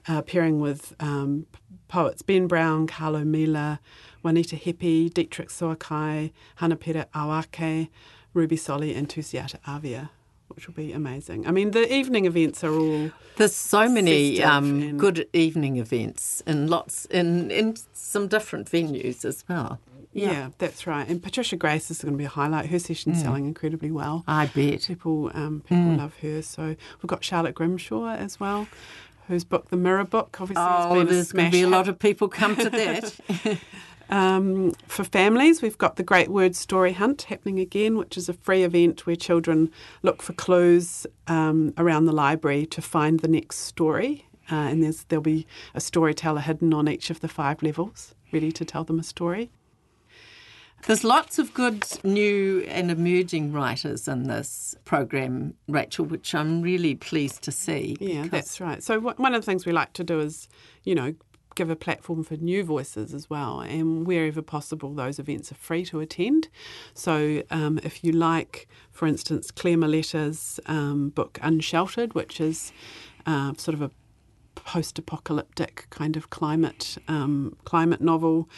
uh, 0.09 0.23
pairing 0.23 0.61
with 0.61 0.95
um, 1.01 1.47
poets 1.89 2.23
Ben 2.23 2.47
Brown, 2.47 2.87
Karlo 2.87 3.25
Mila, 3.25 3.81
Juanita 4.23 4.57
Hepi, 4.57 5.09
Dietrich 5.09 5.49
Soakai, 5.49 6.33
Hanapera 6.61 7.07
Awake, 7.15 7.91
Ruby 8.35 8.57
Solly, 8.57 8.95
and 8.95 9.09
Tusiata 9.09 9.59
Avia, 9.67 10.11
which 10.57 10.67
will 10.67 10.75
be 10.75 10.93
amazing. 10.93 11.47
I 11.47 11.51
mean, 11.53 11.71
the 11.73 11.93
evening 11.95 12.25
events 12.25 12.65
are 12.65 12.73
all. 12.75 13.11
There's 13.37 13.55
so 13.55 13.89
many 13.89 14.43
um, 14.43 14.97
good 14.97 15.29
evening 15.33 15.77
events 15.77 16.43
and 16.47 16.69
lots 16.71 17.05
in 17.07 17.51
in 17.51 17.77
some 17.93 18.27
different 18.27 18.71
venues 18.71 19.25
as 19.25 19.45
well. 19.49 19.79
Yeah. 20.13 20.49
that's 20.57 20.87
right. 20.87 21.07
And 21.07 21.23
Patricia 21.23 21.57
Grace 21.57 21.91
is 21.91 22.01
going 22.01 22.15
to 22.15 22.19
be 22.19 22.25
a 22.25 22.29
highlight. 22.29 22.71
Her 22.71 22.79
session's 22.79 23.21
selling 23.21 23.45
incredibly 23.45 23.91
well. 23.91 24.25
I 24.27 24.47
bet. 24.47 24.87
People, 24.87 25.31
um, 25.35 25.63
people 25.69 25.93
love 25.97 26.17
her. 26.23 26.41
So 26.41 26.63
we've 26.69 27.07
got 27.07 27.23
Charlotte 27.23 27.55
Grimshaw 27.55 28.15
as 28.15 28.41
well, 28.41 28.67
whose 29.29 29.45
book, 29.45 29.69
The 29.69 29.77
Mirror 29.77 30.05
Book, 30.05 30.39
obviously 30.41 30.65
has 30.65 30.87
Oh, 30.87 30.95
been 30.95 31.03
a 31.09 31.11
there's 31.11 31.33
going 31.33 31.45
to 31.45 31.51
be 31.53 31.61
a 31.63 31.69
lot 31.69 31.87
of 31.87 31.99
people 31.99 32.29
come 32.29 32.57
to 32.57 32.71
that. 32.71 33.15
Um, 34.09 34.73
for 34.87 35.05
families, 35.05 35.63
we've 35.63 35.79
got 35.79 35.97
the 35.97 36.03
Great 36.03 36.29
Word 36.29 36.55
Story 36.55 36.93
Hunt 36.93 37.23
happening 37.23 37.59
again, 37.59 37.97
which 37.97 38.17
is 38.17 38.29
a 38.29 38.33
free 38.33 38.63
event 38.63 39.07
where 39.07 39.17
children 39.17 39.71
look 40.03 40.23
for 40.23 40.33
clues 40.33 41.07
um, 41.27 41.75
around 41.77 42.05
the 42.07 42.13
library 42.13 42.67
to 42.67 42.83
find 42.83 43.21
the 43.21 43.29
next 43.29 43.59
story. 43.61 44.27
Uh, 44.51 44.55
and 44.55 44.83
there's, 44.83 45.05
there'll 45.05 45.23
be 45.23 45.47
a 45.75 45.81
storyteller 45.81 46.41
hidden 46.41 46.73
on 46.73 46.89
each 46.89 47.11
of 47.11 47.21
the 47.21 47.29
five 47.29 47.63
levels, 47.63 48.15
ready 48.33 48.53
to 48.53 48.65
tell 48.65 48.85
them 48.85 49.01
a 49.01 49.03
story. 49.03 49.51
There's 50.87 51.03
lots 51.03 51.41
of 51.41 51.53
good 51.53 51.85
new 52.05 52.61
and 52.69 52.93
emerging 52.93 53.53
writers 53.53 54.07
in 54.07 54.29
this 54.29 54.77
program, 54.85 55.55
Rachel, 55.67 56.05
which 56.05 56.33
I'm 56.33 56.63
really 56.63 56.95
pleased 56.95 57.43
to 57.43 57.51
see. 57.51 57.97
Yeah, 57.99 58.29
that's 58.29 58.61
right. 58.61 58.81
So 58.83 59.01
wh- 59.01 59.19
one 59.19 59.35
of 59.35 59.43
the 59.43 59.47
things 59.47 59.67
we 59.67 59.73
like 59.73 59.95
to 59.95 60.05
do 60.05 60.21
is, 60.21 60.49
you 60.85 60.95
know, 60.95 61.15
give 61.57 61.71
a 61.71 61.77
platform 61.77 62.23
for 62.23 62.37
new 62.37 62.63
voices 62.63 63.13
as 63.13 63.29
well. 63.29 63.61
And 63.61 64.07
wherever 64.07 64.43
possible, 64.43 64.95
those 64.95 65.19
events 65.19 65.51
are 65.51 65.57
free 65.57 65.85
to 65.87 65.99
attend. 66.01 66.49
So 66.95 67.43
um, 67.51 67.81
if 67.83 68.05
you 68.05 68.13
like, 68.13 68.69
for 68.93 69.09
instance, 69.09 69.51
Clare 69.51 69.77
Moleta's 69.77 70.61
um, 70.67 71.09
book 71.11 71.39
Unsheltered, 71.43 72.15
which 72.15 72.41
is 72.41 72.73
uh, 73.27 73.55
sort 73.57 73.75
of 73.75 73.83
a 73.83 73.91
post-apocalyptic 74.55 75.87
kind 75.91 76.17
of 76.17 76.31
climate 76.31 76.99
um, 77.09 77.57
climate 77.65 78.01
novel 78.01 78.49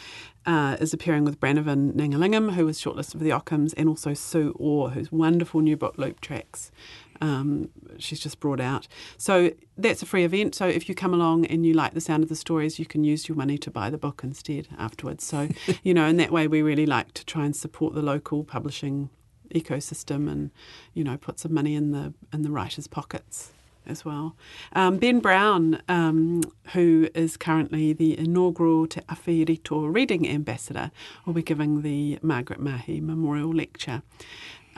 uh, 0.45 0.77
is 0.79 0.93
appearing 0.93 1.23
with 1.23 1.39
Brannavan 1.39 1.93
Gnanalingam, 1.93 2.53
who 2.53 2.65
was 2.65 2.79
shortlisted 2.79 3.17
for 3.17 3.23
the 3.23 3.29
Ockhams, 3.29 3.73
and 3.77 3.87
also 3.87 4.13
Sue 4.13 4.55
Orr, 4.57 4.91
whose 4.91 5.11
wonderful 5.11 5.61
new 5.61 5.77
book 5.77 5.95
Loop 5.97 6.19
Tracks. 6.21 6.71
Um, 7.21 7.69
she's 7.97 8.19
just 8.19 8.39
brought 8.39 8.59
out. 8.59 8.87
So 9.17 9.51
that's 9.77 10.01
a 10.01 10.05
free 10.05 10.23
event. 10.23 10.55
So 10.55 10.67
if 10.67 10.87
you 10.87 10.95
come 10.95 11.13
along 11.13 11.45
and 11.47 11.65
you 11.65 11.73
like 11.73 11.93
the 11.93 12.01
sound 12.01 12.23
of 12.23 12.29
the 12.29 12.35
stories, 12.35 12.79
you 12.79 12.85
can 12.85 13.03
use 13.03 13.27
your 13.27 13.35
money 13.35 13.57
to 13.57 13.71
buy 13.71 13.89
the 13.89 13.97
book 13.97 14.21
instead 14.23 14.67
afterwards. 14.77 15.23
So 15.23 15.49
you 15.83 15.93
know, 15.93 16.05
in 16.05 16.17
that 16.17 16.31
way, 16.31 16.47
we 16.47 16.61
really 16.61 16.85
like 16.85 17.13
to 17.13 17.25
try 17.25 17.45
and 17.45 17.55
support 17.55 17.93
the 17.93 18.01
local 18.01 18.43
publishing 18.43 19.09
ecosystem 19.53 20.29
and 20.31 20.51
you 20.93 21.03
know 21.03 21.17
put 21.17 21.39
some 21.39 21.53
money 21.53 21.73
in 21.75 21.91
the 21.91 22.13
in 22.31 22.43
the 22.43 22.51
writers' 22.51 22.87
pockets 22.87 23.51
as 23.85 24.05
well. 24.05 24.35
Um, 24.73 24.97
ben 24.97 25.19
Brown, 25.19 25.81
um, 25.87 26.41
who 26.73 27.09
is 27.15 27.37
currently 27.37 27.91
the 27.93 28.17
inaugural 28.17 28.87
Te 28.87 29.01
Awhi 29.01 29.47
Rito 29.47 29.85
Reading 29.85 30.27
Ambassador, 30.29 30.91
will 31.25 31.33
be 31.33 31.41
giving 31.41 31.81
the 31.81 32.19
Margaret 32.21 32.59
Mahy 32.59 33.01
Memorial 33.01 33.51
Lecture. 33.51 34.03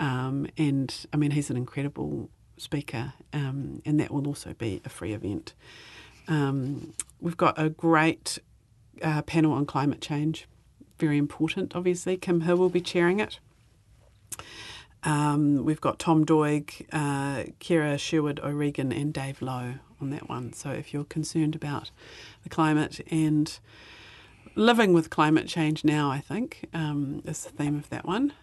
Um, 0.02 0.48
and 0.58 0.94
I 1.14 1.18
mean, 1.18 1.32
he's 1.32 1.50
an 1.50 1.56
incredible 1.56 2.30
speaker, 2.58 3.14
um, 3.32 3.82
and 3.86 4.00
that 4.00 4.12
will 4.12 4.28
also 4.28 4.54
be 4.54 4.82
a 4.84 4.90
free 4.90 5.14
event. 5.14 5.54
Um, 6.28 6.94
we've 7.22 7.38
got 7.38 7.58
a 7.58 7.70
great 7.70 8.40
uh, 9.02 9.22
panel 9.22 9.54
on 9.54 9.66
climate 9.66 10.02
change, 10.02 10.48
very 10.98 11.18
important, 11.18 11.76
obviously. 11.76 12.18
Kim 12.18 12.42
Hill 12.42 12.58
will 12.58 12.70
be 12.70 12.82
chairing 12.82 13.20
it. 13.20 13.40
Um, 15.04 15.66
we've 15.66 15.82
got 15.82 16.00
Tom 16.00 16.26
Doig, 16.26 16.86
uh, 16.92 17.52
Kira 17.60 18.00
Sherwood 18.00 18.40
O'Regan, 18.44 18.92
and 18.92 19.14
Dave 19.14 19.42
Lowe 19.42 19.76
on 20.00 20.10
that 20.10 20.28
one. 20.28 20.52
So 20.54 20.72
if 20.72 20.94
you're 20.94 21.04
concerned 21.04 21.56
about 21.56 21.92
the 22.44 22.50
climate 22.50 23.02
and 23.12 23.60
living 24.56 24.94
with 24.94 25.12
climate 25.12 25.48
change 25.48 25.84
now, 25.84 26.10
I 26.10 26.20
think 26.20 26.68
um, 26.74 27.22
is 27.26 27.44
the 27.44 27.52
theme 27.52 27.78
of 27.78 27.90
that 27.90 28.06
one. 28.06 28.34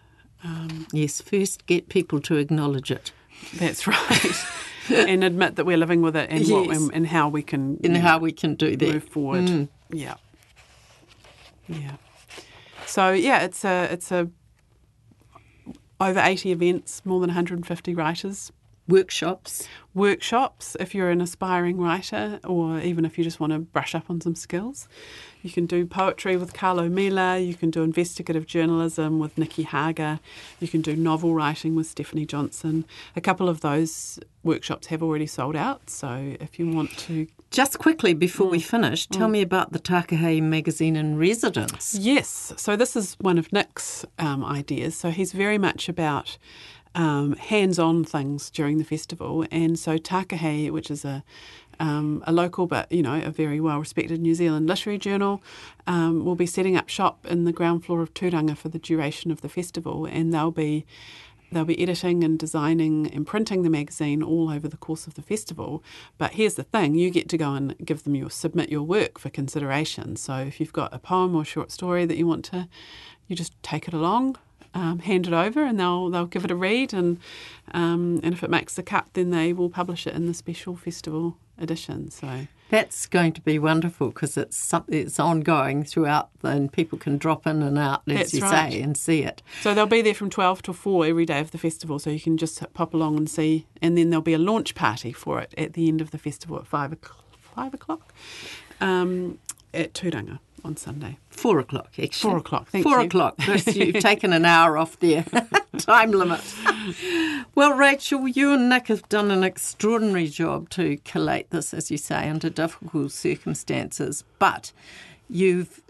Um, 0.43 0.87
Yes, 0.93 1.21
first 1.21 1.65
get 1.65 1.89
people 1.89 2.19
to 2.21 2.37
acknowledge 2.37 2.91
it 2.91 3.11
that's 3.59 3.87
right, 3.87 4.45
and 4.89 5.23
admit 5.23 5.55
that 5.55 5.65
we're 5.65 5.77
living 5.77 6.01
with 6.01 6.15
it 6.15 6.29
and 6.29 6.47
what, 6.49 6.69
and, 6.75 6.93
and 6.93 7.07
how 7.07 7.29
we 7.29 7.41
can 7.41 7.79
and 7.83 7.97
how 7.97 8.17
know, 8.17 8.23
we 8.23 8.31
can 8.31 8.55
do 8.55 8.75
that. 8.75 8.93
move 8.93 9.03
forward. 9.03 9.67
Yeah, 9.91 10.15
yeah. 11.67 11.95
So 12.85 13.11
yeah, 13.11 13.43
it's 13.43 13.63
a 13.63 13.87
it's 13.91 14.11
a 14.11 14.29
over 16.01 16.19
eighty 16.19 16.51
events, 16.51 17.05
more 17.05 17.19
than 17.19 17.29
one 17.29 17.35
hundred 17.35 17.59
and 17.59 17.67
fifty 17.67 17.93
writers 17.93 18.51
Workshops. 18.87 19.67
workshops 19.93 20.75
if 20.79 20.95
you're 20.95 21.11
an 21.11 21.21
aspiring 21.21 21.77
writer 21.77 22.39
or 22.43 22.79
even 22.79 23.05
if 23.05 23.19
you 23.19 23.23
just 23.23 23.39
want 23.39 23.53
to 23.53 23.59
brush 23.59 23.93
up 23.93 24.09
on 24.09 24.19
some 24.19 24.33
skills. 24.33 24.87
You 25.41 25.49
can 25.51 25.65
do 25.65 25.85
poetry 25.85 26.35
with 26.35 26.53
Karlo 26.53 26.91
Mila, 26.91 27.37
you 27.39 27.53
can 27.53 27.69
do 27.71 27.81
investigative 27.81 28.45
journalism 28.45 29.19
with 29.19 29.37
Nicky 29.37 29.63
Hager, 29.63 30.19
you 30.59 30.67
can 30.67 30.81
do 30.81 30.95
novel 30.97 31.33
writing 31.33 31.75
with 31.75 31.87
Stephanie 31.87 32.25
Johnson. 32.25 32.83
A 33.15 33.21
couple 33.21 33.47
of 33.47 33.61
those 33.61 34.19
workshops 34.43 34.87
have 34.87 35.01
already 35.01 35.25
sold 35.27 35.55
out, 35.55 35.89
so 35.89 36.35
if 36.41 36.59
you 36.59 36.67
want 36.69 36.91
to 37.07 37.27
Just 37.51 37.79
quickly 37.79 38.13
before 38.13 38.47
Mm. 38.47 38.51
we 38.51 38.59
finish, 38.59 39.07
tell 39.07 39.27
me 39.29 39.41
about 39.41 39.71
the 39.71 39.79
Takahe 39.79 40.41
magazine 40.41 40.95
in 40.95 41.17
residence. 41.17 41.95
Yes, 41.95 42.53
so 42.57 42.75
this 42.75 42.95
is 42.95 43.15
one 43.19 43.37
of 43.37 43.51
Nick's 43.53 44.05
um, 44.19 44.43
ideas. 44.45 44.95
So 44.95 45.09
he's 45.09 45.31
very 45.31 45.57
much 45.57 45.89
about 45.89 46.37
um, 46.95 47.35
hands-on 47.37 48.03
things 48.03 48.49
during 48.49 48.77
the 48.77 48.83
festival, 48.83 49.45
and 49.51 49.79
so 49.79 49.97
Takahe, 49.97 50.69
which 50.71 50.91
is 50.91 51.05
a 51.05 51.23
um, 51.79 52.23
a 52.27 52.31
local 52.31 52.67
but 52.67 52.91
you 52.91 53.01
know 53.01 53.21
a 53.21 53.31
very 53.31 53.59
well-respected 53.59 54.19
New 54.19 54.35
Zealand 54.35 54.67
literary 54.67 54.97
journal, 54.97 55.41
um, 55.87 56.25
will 56.25 56.35
be 56.35 56.45
setting 56.45 56.75
up 56.75 56.89
shop 56.89 57.25
in 57.27 57.45
the 57.45 57.53
ground 57.53 57.85
floor 57.85 58.01
of 58.01 58.13
Turanga 58.13 58.55
for 58.55 58.69
the 58.69 58.79
duration 58.79 59.31
of 59.31 59.41
the 59.41 59.49
festival, 59.49 60.05
and 60.05 60.33
they'll 60.33 60.51
be 60.51 60.85
They'll 61.51 61.65
be 61.65 61.81
editing 61.81 62.23
and 62.23 62.37
designing 62.37 63.11
and 63.11 63.25
printing 63.25 63.63
the 63.63 63.69
magazine 63.69 64.21
all 64.21 64.49
over 64.49 64.67
the 64.67 64.77
course 64.77 65.07
of 65.07 65.15
the 65.15 65.21
festival. 65.21 65.83
But 66.17 66.33
here's 66.33 66.55
the 66.55 66.63
thing 66.63 66.95
you 66.95 67.09
get 67.09 67.27
to 67.29 67.37
go 67.37 67.53
and 67.53 67.75
give 67.83 68.03
them 68.03 68.15
your 68.15 68.29
submit 68.29 68.69
your 68.69 68.83
work 68.83 69.17
for 69.17 69.29
consideration. 69.29 70.15
So 70.15 70.35
if 70.35 70.59
you've 70.59 70.73
got 70.73 70.93
a 70.93 70.99
poem 70.99 71.35
or 71.35 71.43
short 71.43 71.71
story 71.71 72.05
that 72.05 72.17
you 72.17 72.27
want 72.27 72.45
to, 72.45 72.67
you 73.27 73.35
just 73.35 73.53
take 73.63 73.87
it 73.87 73.93
along, 73.93 74.37
um, 74.73 74.99
hand 74.99 75.25
it 75.25 75.33
over, 75.33 75.63
and 75.63 75.79
they'll 75.79 76.09
they'll 76.09 76.27
give 76.27 76.45
it 76.45 76.51
a 76.51 76.55
read. 76.55 76.93
And 76.93 77.19
um, 77.71 78.19
and 78.23 78.33
if 78.33 78.43
it 78.43 78.49
makes 78.51 78.75
the 78.75 78.83
cut, 78.83 79.07
then 79.13 79.31
they 79.31 79.51
will 79.51 79.69
publish 79.69 80.05
it 80.05 80.13
in 80.13 80.27
the 80.27 80.33
special 80.35 80.75
festival 80.75 81.37
edition. 81.59 82.09
So 82.11 82.47
That's 82.69 83.07
going 83.07 83.33
to 83.33 83.41
be 83.41 83.59
wonderful 83.59 84.09
because 84.09 84.37
it's 84.37 84.57
something 84.57 84.97
it's 84.97 85.19
ongoing 85.19 85.83
throughout, 85.83 86.29
and 86.43 86.71
people 86.71 86.97
can 86.97 87.17
drop 87.17 87.47
in 87.47 87.61
and 87.61 87.77
out, 87.77 88.01
as 88.07 88.17
That's 88.17 88.33
you 88.33 88.41
right. 88.41 88.71
say, 88.71 88.81
and 88.81 88.95
see 88.95 89.23
it. 89.23 89.41
So 89.61 89.73
they'll 89.73 89.85
be 89.85 90.01
there 90.01 90.13
from 90.13 90.29
12 90.29 90.61
to 90.63 90.73
4 90.73 91.05
every 91.05 91.25
day 91.25 91.39
of 91.39 91.51
the 91.51 91.57
festival, 91.57 91.99
so 91.99 92.09
you 92.09 92.19
can 92.19 92.37
just 92.37 92.61
pop 92.73 92.93
along 92.93 93.17
and 93.17 93.29
see. 93.29 93.67
And 93.81 93.97
then 93.97 94.09
there'll 94.09 94.21
be 94.21 94.33
a 94.33 94.39
launch 94.39 94.75
party 94.75 95.11
for 95.11 95.39
it 95.39 95.53
at 95.57 95.73
the 95.73 95.87
end 95.87 96.01
of 96.01 96.11
the 96.11 96.17
festival 96.17 96.57
at 96.57 96.67
5 96.67 96.93
o'clock, 96.93 97.23
five 97.55 97.73
o'clock 97.73 98.13
um, 98.81 99.39
at 99.73 99.93
Turanga 99.93 100.39
on 100.63 100.77
Sunday. 100.77 101.17
Four 101.29 101.59
o'clock, 101.59 101.87
actually. 101.97 102.29
Four 102.29 102.37
o'clock, 102.37 102.67
thank 102.69 102.83
Four 102.83 102.99
you. 102.99 103.05
o'clock. 103.05 103.35
You've 103.67 103.99
taken 103.99 104.33
an 104.33 104.45
hour 104.45 104.77
off 104.77 104.99
there. 104.99 105.25
Time 105.77 106.11
limit. 106.11 106.41
Well, 107.55 107.73
Rachel, 107.73 108.27
you 108.27 108.53
and 108.53 108.69
Nick 108.69 108.87
have 108.87 109.07
done 109.09 109.31
an 109.31 109.43
extraordinary 109.43 110.27
job 110.27 110.69
to 110.71 110.97
collate 111.05 111.49
this, 111.51 111.73
as 111.73 111.89
you 111.89 111.97
say, 111.97 112.29
under 112.29 112.49
difficult 112.49 113.11
circumstances. 113.11 114.23
But 114.39 114.71
you've 115.29 115.81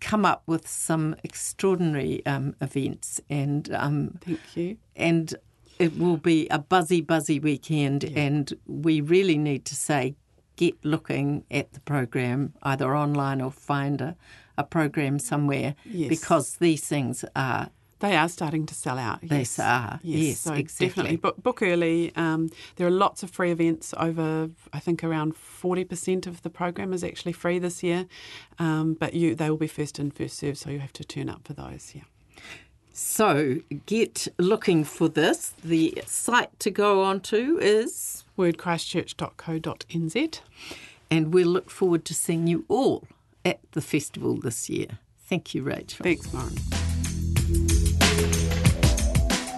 come 0.00 0.24
up 0.24 0.42
with 0.46 0.68
some 0.68 1.16
extraordinary 1.24 2.24
um, 2.26 2.54
events, 2.60 3.20
and 3.30 3.72
um, 3.74 4.18
Thank 4.24 4.40
you. 4.56 4.76
and 4.96 5.34
it 5.78 5.98
will 5.98 6.16
be 6.18 6.46
a 6.48 6.58
buzzy, 6.58 7.00
buzzy 7.00 7.40
weekend. 7.40 8.04
And 8.04 8.52
we 8.66 9.00
really 9.00 9.36
need 9.38 9.64
to 9.66 9.74
say, 9.74 10.14
get 10.56 10.74
looking 10.84 11.44
at 11.50 11.72
the 11.72 11.80
program 11.80 12.52
either 12.62 12.96
online 12.96 13.40
or 13.40 13.50
find 13.50 14.00
a, 14.00 14.16
a 14.56 14.64
program 14.64 15.18
somewhere 15.18 15.74
Yes. 15.84 16.08
because 16.08 16.56
these 16.56 16.86
things 16.86 17.24
are. 17.34 17.70
They 18.00 18.16
are 18.16 18.28
starting 18.28 18.66
to 18.66 18.74
sell 18.74 18.98
out. 18.98 19.20
They 19.22 19.38
yes. 19.38 19.58
are. 19.58 19.98
Yes, 20.02 20.40
so 20.40 20.52
exactly. 20.52 20.86
definitely 20.88 21.16
book, 21.16 21.42
book 21.42 21.62
early. 21.62 22.12
Um, 22.16 22.50
there 22.76 22.86
are 22.86 22.90
lots 22.90 23.22
of 23.22 23.30
free 23.30 23.50
events. 23.50 23.94
Over, 23.96 24.50
I 24.74 24.80
think, 24.80 25.02
around 25.02 25.36
forty 25.36 25.84
percent 25.84 26.26
of 26.26 26.42
the 26.42 26.50
program 26.50 26.92
is 26.92 27.02
actually 27.02 27.32
free 27.32 27.58
this 27.58 27.82
year. 27.82 28.06
Um, 28.58 28.94
but 28.94 29.14
you, 29.14 29.34
they 29.34 29.48
will 29.48 29.56
be 29.56 29.68
first 29.68 29.98
in, 29.98 30.10
first 30.10 30.36
served, 30.38 30.58
so 30.58 30.70
you 30.70 30.80
have 30.80 30.92
to 30.94 31.04
turn 31.04 31.30
up 31.30 31.46
for 31.46 31.54
those. 31.54 31.92
Yeah. 31.94 32.02
So 32.92 33.60
get 33.86 34.28
looking 34.38 34.84
for 34.84 35.08
this. 35.08 35.54
The 35.64 36.02
site 36.04 36.58
to 36.60 36.70
go 36.70 37.02
on 37.02 37.20
to 37.22 37.58
is, 37.60 38.23
wordchristchurch.co.nz. 38.38 40.40
and 41.10 41.34
we'll 41.34 41.48
look 41.48 41.70
forward 41.70 42.04
to 42.04 42.14
seeing 42.14 42.46
you 42.46 42.64
all 42.68 43.06
at 43.44 43.60
the 43.72 43.80
festival 43.80 44.38
this 44.40 44.68
year. 44.68 44.98
Thank 45.26 45.54
you, 45.54 45.62
Rachel. 45.62 46.04
Thanks, 46.04 46.32
Lauren. 46.32 46.54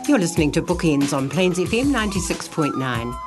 You're 0.08 0.18
listening 0.18 0.52
to 0.52 0.62
Bookenz 0.62 1.12
on 1.12 1.28
Plains 1.28 1.58
FM 1.58 1.86
96.9. 1.86 3.18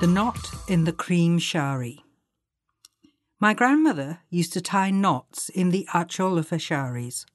The 0.00 0.06
Knot 0.06 0.50
in 0.66 0.84
the 0.84 0.92
Cream 0.92 1.38
Shari. 1.38 2.02
My 3.38 3.52
grandmother 3.52 4.20
used 4.30 4.54
to 4.54 4.62
tie 4.62 4.90
knots 4.90 5.50
in 5.50 5.70
the 5.70 5.86
achol 5.92 6.38
of 6.38 6.48
her 6.48 6.56
sharis. 6.56 7.26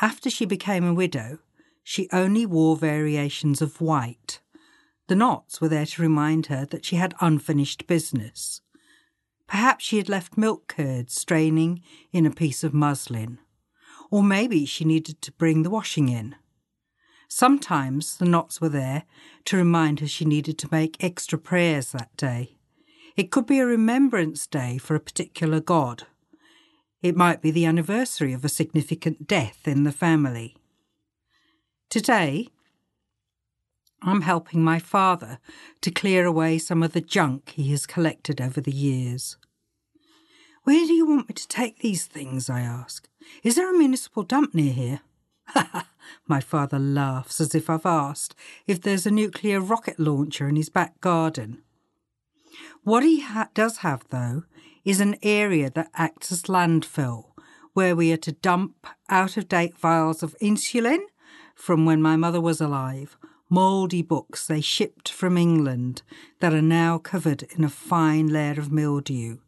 After 0.00 0.30
she 0.30 0.44
became 0.44 0.84
a 0.84 0.94
widow, 0.94 1.38
she 1.82 2.08
only 2.12 2.46
wore 2.46 2.76
variations 2.76 3.60
of 3.62 3.80
white. 3.80 4.40
The 5.08 5.16
knots 5.16 5.60
were 5.60 5.68
there 5.68 5.86
to 5.86 6.02
remind 6.02 6.46
her 6.46 6.64
that 6.66 6.84
she 6.84 6.96
had 6.96 7.14
unfinished 7.20 7.86
business. 7.86 8.60
Perhaps 9.48 9.84
she 9.84 9.96
had 9.96 10.08
left 10.08 10.38
milk 10.38 10.68
curds 10.68 11.14
straining 11.14 11.82
in 12.12 12.24
a 12.24 12.30
piece 12.30 12.62
of 12.62 12.72
muslin, 12.72 13.38
or 14.10 14.22
maybe 14.22 14.64
she 14.64 14.84
needed 14.84 15.20
to 15.22 15.32
bring 15.32 15.62
the 15.62 15.70
washing 15.70 16.08
in. 16.08 16.36
Sometimes 17.28 18.16
the 18.16 18.24
knots 18.24 18.60
were 18.60 18.68
there 18.68 19.04
to 19.46 19.56
remind 19.56 20.00
her 20.00 20.06
she 20.06 20.24
needed 20.24 20.58
to 20.58 20.68
make 20.70 21.02
extra 21.02 21.38
prayers 21.38 21.92
that 21.92 22.16
day. 22.16 22.56
It 23.16 23.30
could 23.30 23.46
be 23.46 23.58
a 23.58 23.66
remembrance 23.66 24.46
day 24.46 24.78
for 24.78 24.94
a 24.94 25.00
particular 25.00 25.60
god. 25.60 26.06
It 27.02 27.16
might 27.16 27.40
be 27.40 27.50
the 27.50 27.66
anniversary 27.66 28.32
of 28.32 28.44
a 28.44 28.48
significant 28.48 29.26
death 29.26 29.66
in 29.66 29.84
the 29.84 29.92
family. 29.92 30.56
Today, 31.90 32.46
I'm 34.00 34.20
helping 34.20 34.62
my 34.62 34.78
father 34.78 35.40
to 35.80 35.90
clear 35.90 36.24
away 36.24 36.56
some 36.58 36.84
of 36.84 36.92
the 36.92 37.00
junk 37.00 37.50
he 37.56 37.72
has 37.72 37.84
collected 37.84 38.40
over 38.40 38.60
the 38.60 38.70
years. 38.70 39.36
Where 40.62 40.86
do 40.86 40.92
you 40.92 41.04
want 41.04 41.28
me 41.28 41.34
to 41.34 41.48
take 41.48 41.80
these 41.80 42.06
things? 42.06 42.48
I 42.48 42.60
ask. 42.60 43.08
Is 43.42 43.56
there 43.56 43.74
a 43.74 43.76
municipal 43.76 44.22
dump 44.22 44.54
near 44.54 44.72
here? 44.72 45.00
My 46.28 46.38
father 46.38 46.78
laughs 46.78 47.40
as 47.40 47.56
if 47.56 47.68
I've 47.68 47.84
asked 47.84 48.36
if 48.68 48.80
there's 48.80 49.04
a 49.04 49.10
nuclear 49.10 49.60
rocket 49.60 49.98
launcher 49.98 50.48
in 50.48 50.54
his 50.54 50.68
back 50.68 51.00
garden. 51.00 51.60
What 52.84 53.02
he 53.02 53.22
ha- 53.22 53.48
does 53.52 53.78
have, 53.78 54.04
though, 54.10 54.44
is 54.84 55.00
an 55.00 55.16
area 55.24 55.70
that 55.70 55.90
acts 55.94 56.30
as 56.30 56.42
landfill, 56.42 57.32
where 57.72 57.96
we 57.96 58.12
are 58.12 58.16
to 58.18 58.30
dump 58.30 58.86
out 59.08 59.36
of 59.36 59.48
date 59.48 59.76
vials 59.76 60.22
of 60.22 60.36
insulin 60.40 61.00
from 61.60 61.84
when 61.84 62.00
my 62.00 62.16
mother 62.16 62.40
was 62.40 62.60
alive, 62.60 63.18
mouldy 63.50 64.02
books 64.02 64.46
they 64.46 64.60
shipped 64.60 65.08
from 65.10 65.36
England 65.36 66.02
that 66.40 66.54
are 66.54 66.62
now 66.62 66.96
covered 66.96 67.42
in 67.54 67.62
a 67.62 67.68
fine 67.68 68.28
layer 68.28 68.58
of 68.58 68.72
mildew, 68.72 69.38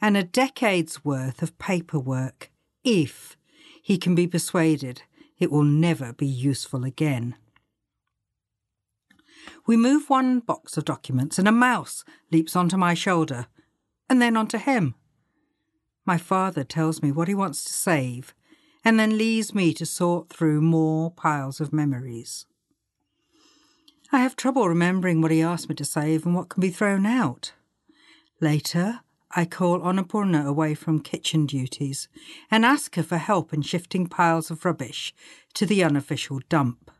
and 0.00 0.16
a 0.16 0.22
decade's 0.22 1.04
worth 1.04 1.42
of 1.42 1.56
paperwork, 1.58 2.50
if 2.84 3.36
he 3.82 3.96
can 3.96 4.14
be 4.14 4.26
persuaded 4.26 5.02
it 5.38 5.50
will 5.50 5.64
never 5.64 6.12
be 6.12 6.26
useful 6.26 6.84
again. 6.84 7.34
We 9.66 9.76
move 9.76 10.08
one 10.08 10.40
box 10.40 10.76
of 10.76 10.84
documents, 10.84 11.38
and 11.38 11.46
a 11.46 11.52
mouse 11.52 12.04
leaps 12.32 12.56
onto 12.56 12.76
my 12.76 12.94
shoulder, 12.94 13.46
and 14.08 14.20
then 14.20 14.36
onto 14.36 14.58
him. 14.58 14.94
My 16.04 16.18
father 16.18 16.64
tells 16.64 17.02
me 17.02 17.12
what 17.12 17.28
he 17.28 17.34
wants 17.34 17.64
to 17.64 17.72
save, 17.72 18.34
and 18.86 19.00
then 19.00 19.18
leaves 19.18 19.52
me 19.52 19.74
to 19.74 19.84
sort 19.84 20.28
through 20.28 20.60
more 20.60 21.10
piles 21.10 21.60
of 21.60 21.72
memories. 21.72 22.46
I 24.12 24.20
have 24.20 24.36
trouble 24.36 24.68
remembering 24.68 25.20
what 25.20 25.32
he 25.32 25.42
asked 25.42 25.68
me 25.68 25.74
to 25.74 25.84
save 25.84 26.24
and 26.24 26.36
what 26.36 26.48
can 26.48 26.60
be 26.60 26.70
thrown 26.70 27.04
out. 27.04 27.52
Later, 28.40 29.00
I 29.32 29.44
call 29.44 29.80
Annapurna 29.80 30.46
away 30.46 30.74
from 30.74 31.00
kitchen 31.00 31.46
duties 31.46 32.06
and 32.48 32.64
ask 32.64 32.94
her 32.94 33.02
for 33.02 33.16
help 33.16 33.52
in 33.52 33.62
shifting 33.62 34.06
piles 34.06 34.52
of 34.52 34.64
rubbish 34.64 35.12
to 35.54 35.66
the 35.66 35.82
unofficial 35.82 36.38
dump. 36.48 36.92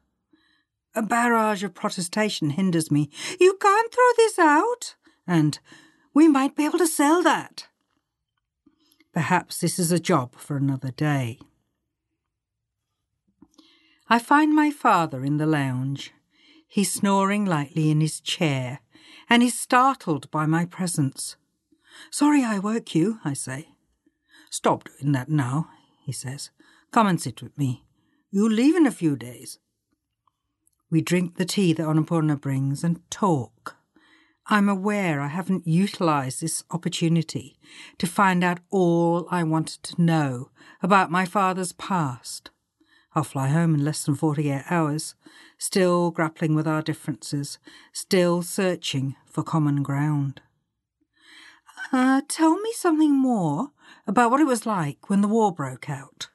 A 0.96 1.02
barrage 1.02 1.62
of 1.62 1.72
protestation 1.72 2.50
hinders 2.50 2.90
me. 2.90 3.10
You 3.38 3.56
can't 3.62 3.94
throw 3.94 4.10
this 4.16 4.40
out! 4.40 4.96
And 5.24 5.60
we 6.12 6.26
might 6.26 6.56
be 6.56 6.64
able 6.64 6.78
to 6.78 6.86
sell 6.88 7.22
that. 7.22 7.68
Perhaps 9.14 9.60
this 9.60 9.78
is 9.78 9.92
a 9.92 10.00
job 10.00 10.34
for 10.34 10.56
another 10.56 10.90
day. 10.90 11.38
I 14.08 14.20
find 14.20 14.54
my 14.54 14.70
father 14.70 15.24
in 15.24 15.38
the 15.38 15.46
lounge. 15.46 16.12
He's 16.68 16.92
snoring 16.92 17.44
lightly 17.44 17.90
in 17.90 18.00
his 18.00 18.20
chair, 18.20 18.80
and 19.28 19.42
he's 19.42 19.58
startled 19.58 20.30
by 20.30 20.46
my 20.46 20.64
presence. 20.64 21.36
Sorry 22.10 22.44
I 22.44 22.58
woke 22.58 22.94
you, 22.94 23.18
I 23.24 23.32
say. 23.32 23.68
Stop 24.50 24.84
doing 24.84 25.12
that 25.12 25.28
now, 25.28 25.68
he 26.04 26.12
says. 26.12 26.50
Come 26.92 27.08
and 27.08 27.20
sit 27.20 27.42
with 27.42 27.58
me. 27.58 27.84
You'll 28.30 28.50
leave 28.50 28.76
in 28.76 28.86
a 28.86 28.92
few 28.92 29.16
days. 29.16 29.58
We 30.88 31.00
drink 31.00 31.36
the 31.36 31.44
tea 31.44 31.72
that 31.72 31.82
Annapurna 31.82 32.40
brings 32.40 32.84
and 32.84 33.00
talk. 33.10 33.76
I'm 34.48 34.68
aware 34.68 35.20
I 35.20 35.26
haven't 35.26 35.66
utilised 35.66 36.40
this 36.40 36.62
opportunity 36.70 37.58
to 37.98 38.06
find 38.06 38.44
out 38.44 38.60
all 38.70 39.26
I 39.32 39.42
wanted 39.42 39.82
to 39.82 40.00
know 40.00 40.50
about 40.80 41.10
my 41.10 41.24
father's 41.24 41.72
past. 41.72 42.50
I'll 43.16 43.24
fly 43.24 43.48
home 43.48 43.74
in 43.74 43.82
less 43.82 44.04
than 44.04 44.14
48 44.14 44.64
hours, 44.68 45.14
still 45.56 46.10
grappling 46.10 46.54
with 46.54 46.68
our 46.68 46.82
differences, 46.82 47.58
still 47.90 48.42
searching 48.42 49.16
for 49.24 49.42
common 49.42 49.82
ground. 49.82 50.42
Uh, 51.94 52.20
tell 52.28 52.60
me 52.60 52.72
something 52.74 53.14
more 53.14 53.70
about 54.06 54.30
what 54.30 54.42
it 54.42 54.46
was 54.46 54.66
like 54.66 55.08
when 55.08 55.22
the 55.22 55.28
war 55.28 55.50
broke 55.50 55.88
out. 55.88 56.28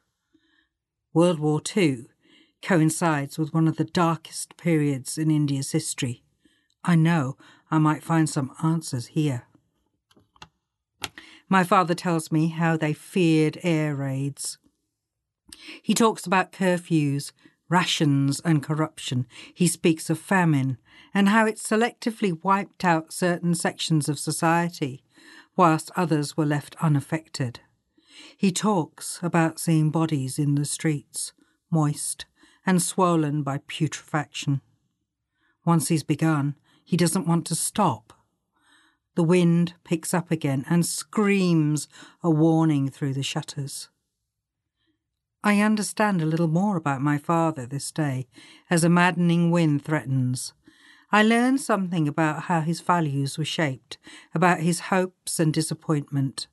World 1.14 1.40
War 1.40 1.62
II 1.78 2.08
coincides 2.64 3.38
with 3.38 3.54
one 3.54 3.68
of 3.68 3.78
the 3.78 3.84
darkest 3.84 4.58
periods 4.58 5.20
in 5.20 5.30
India's 5.30 5.74
history. 5.74 6.24
I 6.84 6.96
know 6.96 7.38
I 7.70 7.78
might 7.78 8.02
find 8.02 8.28
some 8.28 8.56
answers 8.64 9.08
here. 9.08 9.46
My 11.48 11.64
father 11.64 11.94
tells 11.94 12.32
me 12.32 12.48
how 12.48 12.76
they 12.76 12.94
feared 12.94 13.60
air 13.62 13.96
raids. 13.96 14.58
He 15.82 15.94
talks 15.94 16.26
about 16.26 16.52
curfews, 16.52 17.32
rations, 17.70 18.42
and 18.42 18.62
corruption. 18.62 19.26
He 19.54 19.68
speaks 19.68 20.10
of 20.10 20.20
famine 20.20 20.78
and 21.14 21.30
how 21.30 21.46
it 21.46 21.56
selectively 21.56 22.38
wiped 22.44 22.84
out 22.84 23.14
certain 23.14 23.56
sections 23.56 24.10
of 24.10 24.20
society, 24.20 25.04
whilst 25.56 25.92
others 25.96 26.36
were 26.36 26.46
left 26.46 26.76
unaffected. 26.82 27.62
He 28.38 28.52
talks 28.52 29.20
about 29.22 29.60
seeing 29.60 29.90
bodies 29.90 30.38
in 30.38 30.56
the 30.56 30.66
streets, 30.66 31.34
moist 31.70 32.26
and 32.66 32.82
swollen 32.82 33.44
by 33.44 33.60
putrefaction. 33.68 34.62
Once 35.66 35.88
he's 35.88 36.04
begun, 36.04 36.56
he 36.84 36.98
doesn't 36.98 37.28
want 37.28 37.46
to 37.48 37.56
stop. 37.56 38.14
The 39.16 39.24
wind 39.24 39.74
picks 39.84 40.14
up 40.14 40.32
again 40.32 40.66
and 40.70 40.86
screams 40.86 41.88
a 42.24 42.30
warning 42.30 42.90
through 42.90 43.14
the 43.14 43.24
shutters. 43.24 43.90
I 45.44 45.60
understand 45.62 46.22
a 46.22 46.26
little 46.26 46.48
more 46.48 46.78
about 46.78 47.02
my 47.02 47.18
father 47.18 47.66
this 47.66 47.92
day 47.92 48.28
as 48.70 48.84
a 48.84 48.90
maddening 48.90 49.50
wind 49.50 49.84
threatens. 49.84 50.54
I 51.12 51.24
learn 51.24 51.58
something 51.58 52.08
about 52.08 52.44
how 52.44 52.62
his 52.62 52.82
values 52.82 53.38
were 53.38 53.46
shaped, 53.46 53.98
about 54.36 54.60
his 54.60 54.82
hopes 54.92 55.40
and 55.40 55.52
disappointment. 55.52 56.48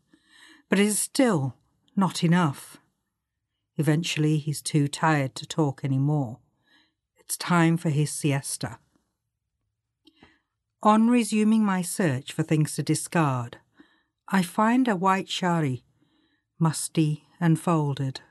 But 0.70 0.78
it 0.78 0.86
is 0.86 0.98
still 0.98 1.54
not 1.96 2.24
enough. 2.24 2.78
Eventually, 3.76 4.38
he's 4.38 4.62
too 4.62 4.88
tired 4.88 5.34
to 5.36 5.46
talk 5.46 5.82
any 5.84 5.98
more. 5.98 6.38
It's 7.18 7.36
time 7.36 7.76
for 7.76 7.90
his 7.90 8.10
siesta. 8.10 8.78
On 10.82 11.08
resuming 11.10 11.62
my 11.62 11.82
search 11.82 12.32
for 12.32 12.42
things 12.42 12.74
to 12.76 12.82
discard, 12.82 13.58
I 14.28 14.42
find 14.42 14.88
a 14.88 14.96
white 14.96 15.28
shari, 15.28 15.84
musty 16.58 17.24
and 17.38 17.60
folded. 17.60 18.22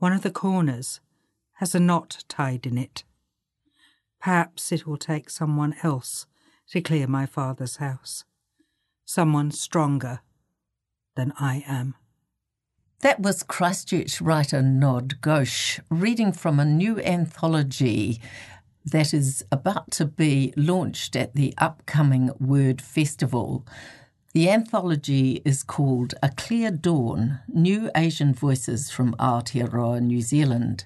One 0.00 0.14
of 0.14 0.22
the 0.22 0.30
corners 0.30 0.98
has 1.56 1.74
a 1.74 1.78
knot 1.78 2.24
tied 2.26 2.66
in 2.66 2.78
it. 2.78 3.04
Perhaps 4.18 4.72
it 4.72 4.86
will 4.86 4.96
take 4.96 5.28
someone 5.28 5.76
else 5.82 6.24
to 6.70 6.80
clear 6.80 7.06
my 7.06 7.26
father's 7.26 7.76
house. 7.76 8.24
Someone 9.04 9.50
stronger 9.50 10.20
than 11.16 11.34
I 11.38 11.64
am. 11.66 11.96
That 13.00 13.20
was 13.20 13.42
Christchurch 13.42 14.22
writer 14.22 14.62
Nod 14.62 15.20
Ghosh 15.20 15.80
reading 15.90 16.32
from 16.32 16.58
a 16.58 16.64
new 16.64 16.98
anthology 17.00 18.22
that 18.86 19.12
is 19.12 19.44
about 19.52 19.90
to 19.92 20.06
be 20.06 20.54
launched 20.56 21.14
at 21.14 21.34
the 21.34 21.52
upcoming 21.58 22.30
Word 22.40 22.80
Festival. 22.80 23.66
The 24.32 24.48
anthology 24.48 25.42
is 25.44 25.64
called 25.64 26.14
A 26.22 26.28
Clear 26.28 26.70
Dawn 26.70 27.40
New 27.48 27.90
Asian 27.96 28.32
Voices 28.32 28.88
from 28.88 29.16
Aotearoa, 29.16 30.00
New 30.00 30.20
Zealand. 30.20 30.84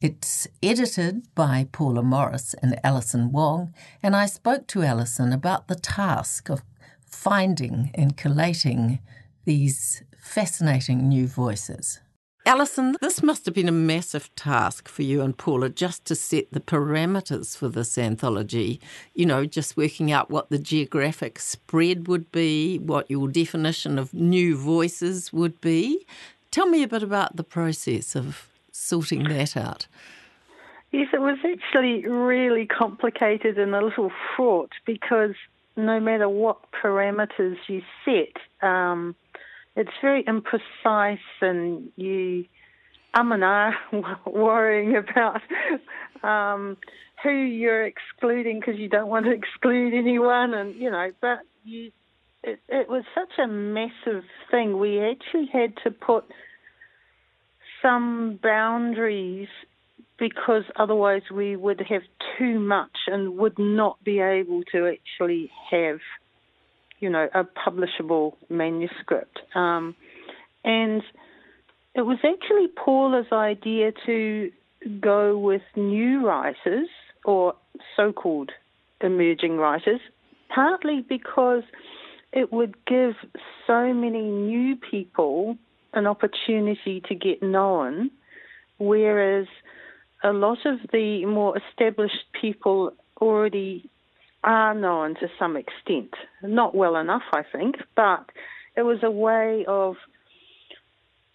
It's 0.00 0.48
edited 0.60 1.32
by 1.36 1.68
Paula 1.70 2.02
Morris 2.02 2.54
and 2.54 2.76
Alison 2.82 3.30
Wong, 3.30 3.72
and 4.02 4.16
I 4.16 4.26
spoke 4.26 4.66
to 4.66 4.82
Alison 4.82 5.32
about 5.32 5.68
the 5.68 5.76
task 5.76 6.50
of 6.50 6.64
finding 7.06 7.92
and 7.94 8.16
collating 8.16 8.98
these 9.44 10.02
fascinating 10.18 11.08
new 11.08 11.28
voices. 11.28 12.00
Alison, 12.44 12.96
this 13.00 13.22
must 13.22 13.44
have 13.44 13.54
been 13.54 13.68
a 13.68 13.72
massive 13.72 14.34
task 14.34 14.88
for 14.88 15.02
you 15.02 15.22
and 15.22 15.36
Paula 15.36 15.68
just 15.68 16.04
to 16.06 16.16
set 16.16 16.50
the 16.50 16.58
parameters 16.58 17.56
for 17.56 17.68
this 17.68 17.96
anthology. 17.96 18.80
You 19.14 19.26
know, 19.26 19.46
just 19.46 19.76
working 19.76 20.10
out 20.10 20.28
what 20.28 20.50
the 20.50 20.58
geographic 20.58 21.38
spread 21.38 22.08
would 22.08 22.32
be, 22.32 22.78
what 22.78 23.08
your 23.08 23.28
definition 23.28 23.96
of 23.96 24.12
new 24.12 24.56
voices 24.56 25.32
would 25.32 25.60
be. 25.60 26.04
Tell 26.50 26.66
me 26.66 26.82
a 26.82 26.88
bit 26.88 27.04
about 27.04 27.36
the 27.36 27.44
process 27.44 28.16
of 28.16 28.48
sorting 28.72 29.22
that 29.28 29.56
out. 29.56 29.86
Yes, 30.90 31.08
it 31.12 31.20
was 31.20 31.38
actually 31.44 32.06
really 32.08 32.66
complicated 32.66 33.56
and 33.56 33.72
a 33.72 33.84
little 33.84 34.10
fraught 34.34 34.72
because 34.84 35.34
no 35.76 36.00
matter 36.00 36.28
what 36.28 36.58
parameters 36.72 37.56
you 37.68 37.82
set, 38.04 38.36
um, 38.66 39.14
it's 39.76 39.90
very 40.00 40.24
imprecise 40.24 41.18
and 41.40 41.90
you 41.96 42.44
um 43.14 43.32
and 43.32 43.44
ah 43.44 43.72
worrying 44.26 44.96
about 44.96 45.40
um, 46.22 46.76
who 47.22 47.30
you're 47.30 47.84
excluding 47.84 48.60
because 48.60 48.78
you 48.78 48.88
don't 48.88 49.08
want 49.08 49.26
to 49.26 49.32
exclude 49.32 49.94
anyone 49.94 50.54
and 50.54 50.74
you 50.76 50.90
know 50.90 51.10
but 51.20 51.38
you 51.64 51.90
it, 52.42 52.60
it 52.68 52.88
was 52.88 53.04
such 53.14 53.38
a 53.42 53.46
massive 53.46 54.24
thing. 54.50 54.78
We 54.78 55.00
actually 55.00 55.48
had 55.52 55.74
to 55.84 55.90
put 55.90 56.24
some 57.80 58.38
boundaries 58.42 59.48
because 60.18 60.64
otherwise 60.76 61.22
we 61.32 61.56
would 61.56 61.80
have 61.88 62.02
too 62.38 62.58
much 62.58 62.96
and 63.06 63.36
would 63.38 63.58
not 63.58 64.02
be 64.04 64.20
able 64.20 64.62
to 64.72 64.86
actually 64.86 65.50
have 65.70 65.98
you 67.02 67.10
know, 67.10 67.28
a 67.34 67.44
publishable 67.44 68.34
manuscript. 68.48 69.40
Um, 69.54 69.96
and 70.64 71.02
it 71.94 72.02
was 72.02 72.18
actually 72.24 72.68
Paula's 72.68 73.32
idea 73.32 73.92
to 74.06 74.50
go 75.00 75.36
with 75.36 75.62
new 75.76 76.24
writers 76.24 76.88
or 77.24 77.54
so 77.96 78.12
called 78.12 78.52
emerging 79.00 79.56
writers, 79.56 80.00
partly 80.54 81.04
because 81.06 81.64
it 82.32 82.52
would 82.52 82.76
give 82.86 83.14
so 83.66 83.92
many 83.92 84.22
new 84.22 84.76
people 84.76 85.58
an 85.92 86.06
opportunity 86.06 87.02
to 87.08 87.14
get 87.16 87.42
known, 87.42 88.10
whereas 88.78 89.46
a 90.22 90.32
lot 90.32 90.58
of 90.64 90.78
the 90.92 91.26
more 91.26 91.58
established 91.58 92.24
people 92.40 92.92
already 93.20 93.90
are 94.44 94.74
known 94.74 95.14
to 95.16 95.28
some 95.38 95.56
extent. 95.56 96.14
Not 96.42 96.74
well 96.74 96.96
enough, 96.96 97.22
I 97.32 97.42
think, 97.42 97.76
but 97.94 98.30
it 98.76 98.82
was 98.82 98.98
a 99.02 99.10
way 99.10 99.64
of 99.66 99.96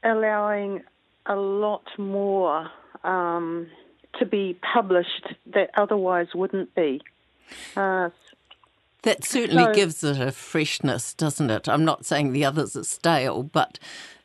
allowing 0.03 0.83
a 1.25 1.35
lot 1.35 1.85
more 1.97 2.69
um, 3.03 3.67
to 4.19 4.25
be 4.25 4.57
published 4.73 5.33
that 5.53 5.69
otherwise 5.75 6.27
wouldn't 6.33 6.73
be. 6.75 7.01
Uh, 7.75 8.09
that 9.03 9.23
certainly 9.23 9.63
so, 9.63 9.73
gives 9.73 10.03
it 10.03 10.19
a 10.19 10.31
freshness, 10.31 11.13
doesn't 11.13 11.49
it? 11.49 11.69
I'm 11.69 11.85
not 11.85 12.05
saying 12.05 12.33
the 12.33 12.45
others 12.45 12.75
are 12.75 12.83
stale, 12.83 13.43
but 13.43 13.79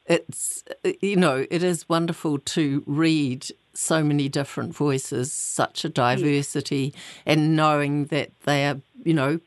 it's, 0.06 0.64
you 1.00 1.16
know, 1.16 1.46
it 1.50 1.62
is 1.62 1.88
wonderful 1.88 2.38
to 2.38 2.82
read 2.86 3.46
so 3.74 4.02
many 4.02 4.28
different 4.28 4.74
voices, 4.74 5.32
such 5.32 5.84
a 5.84 5.88
diversity, 5.88 6.94
and 7.26 7.56
knowing 7.56 8.06
that 8.06 8.30
they 8.44 8.66
are, 8.66 8.80
you 9.04 9.14
know, 9.14 9.40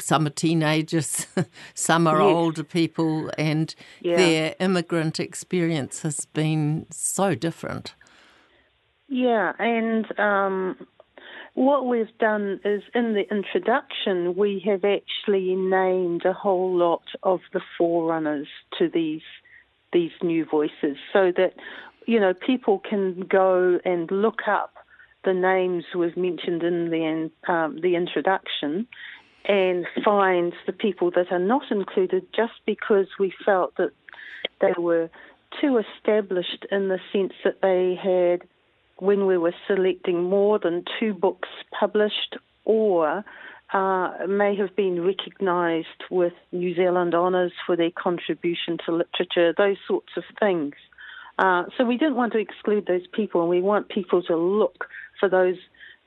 some 0.00 0.26
are 0.26 0.30
teenagers, 0.30 1.26
some 1.74 2.06
are 2.06 2.20
yes. 2.20 2.34
older 2.34 2.64
people, 2.64 3.30
and 3.38 3.74
yeah. 4.00 4.16
their 4.16 4.54
immigrant 4.60 5.20
experience 5.20 6.02
has 6.02 6.24
been 6.26 6.86
so 6.90 7.34
different. 7.34 7.94
Yeah, 9.08 9.52
and 9.58 10.06
um, 10.18 10.86
what 11.54 11.86
we've 11.86 12.16
done 12.18 12.60
is 12.64 12.82
in 12.94 13.14
the 13.14 13.28
introduction, 13.30 14.36
we 14.36 14.62
have 14.66 14.84
actually 14.84 15.54
named 15.56 16.24
a 16.24 16.32
whole 16.32 16.76
lot 16.76 17.02
of 17.22 17.40
the 17.52 17.60
forerunners 17.76 18.48
to 18.78 18.88
these 18.88 19.22
these 19.92 20.12
new 20.22 20.44
voices 20.44 20.96
so 21.12 21.32
that 21.36 21.52
you 22.10 22.18
know, 22.18 22.34
people 22.34 22.80
can 22.80 23.20
go 23.20 23.78
and 23.84 24.10
look 24.10 24.40
up 24.48 24.74
the 25.24 25.32
names 25.32 25.84
we've 25.96 26.16
mentioned 26.16 26.64
in 26.64 26.90
the 26.90 27.30
um, 27.52 27.78
the 27.80 27.94
introduction 27.94 28.88
and 29.44 29.86
find 30.04 30.52
the 30.66 30.72
people 30.72 31.12
that 31.12 31.30
are 31.30 31.38
not 31.38 31.62
included 31.70 32.26
just 32.34 32.54
because 32.66 33.06
we 33.20 33.32
felt 33.44 33.76
that 33.76 33.92
they 34.60 34.72
were 34.76 35.08
too 35.60 35.78
established 35.78 36.66
in 36.72 36.88
the 36.88 36.98
sense 37.12 37.32
that 37.44 37.62
they 37.62 37.94
had, 37.94 38.42
when 38.98 39.26
we 39.26 39.38
were 39.38 39.54
selecting 39.68 40.24
more 40.24 40.58
than 40.58 40.84
two 40.98 41.14
books 41.14 41.48
published, 41.78 42.36
or 42.64 43.24
uh, 43.72 44.10
may 44.28 44.56
have 44.56 44.74
been 44.74 45.04
recognised 45.04 46.02
with 46.10 46.32
New 46.50 46.74
Zealand 46.74 47.14
honours 47.14 47.52
for 47.64 47.76
their 47.76 47.92
contribution 47.92 48.78
to 48.84 48.90
literature, 48.90 49.54
those 49.56 49.76
sorts 49.86 50.10
of 50.16 50.24
things. 50.40 50.74
Uh, 51.40 51.64
so 51.76 51.84
we 51.84 51.96
didn't 51.96 52.16
want 52.16 52.32
to 52.34 52.38
exclude 52.38 52.84
those 52.86 53.06
people, 53.12 53.40
and 53.40 53.48
we 53.48 53.62
want 53.62 53.88
people 53.88 54.22
to 54.22 54.36
look 54.36 54.86
for 55.18 55.28
those 55.28 55.56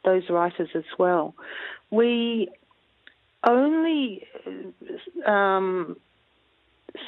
those 0.06 0.30
writers 0.30 0.70
as 0.76 0.84
well. 1.00 1.34
We 1.90 2.50
only 3.44 4.28
um, 5.26 5.98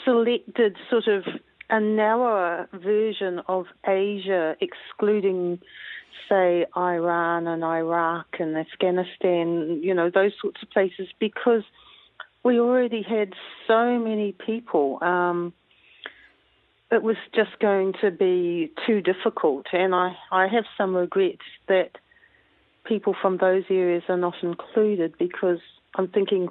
selected 0.04 0.76
sort 0.90 1.08
of 1.08 1.24
a 1.70 1.80
narrower 1.80 2.68
version 2.74 3.42
of 3.48 3.66
Asia, 3.86 4.56
excluding, 4.60 5.60
say, 6.30 6.66
Iran 6.76 7.48
and 7.48 7.64
Iraq 7.64 8.28
and 8.40 8.58
Afghanistan, 8.58 9.82
you 9.84 9.94
know, 9.94 10.10
those 10.10 10.32
sorts 10.42 10.64
of 10.64 10.70
places, 10.72 11.08
because 11.20 11.64
we 12.44 12.60
already 12.60 13.04
had 13.04 13.34
so 13.68 14.00
many 14.00 14.32
people. 14.32 15.00
Um, 15.04 15.54
it 16.92 17.02
was 17.02 17.18
just 17.34 17.58
going 17.60 17.94
to 18.02 18.12
be 18.12 18.72
too 18.86 19.02
difficult. 19.02 19.66
And 19.74 19.96
I, 19.96 20.16
I 20.32 20.48
have 20.48 20.66
some 20.78 20.96
regrets 20.96 21.42
that 21.68 21.92
people 22.86 23.16
from 23.20 23.38
those 23.38 23.64
areas 23.70 24.04
are 24.08 24.18
not 24.18 24.36
included 24.44 25.18
because 25.18 25.60
I'm 25.96 26.08
thinking, 26.08 26.50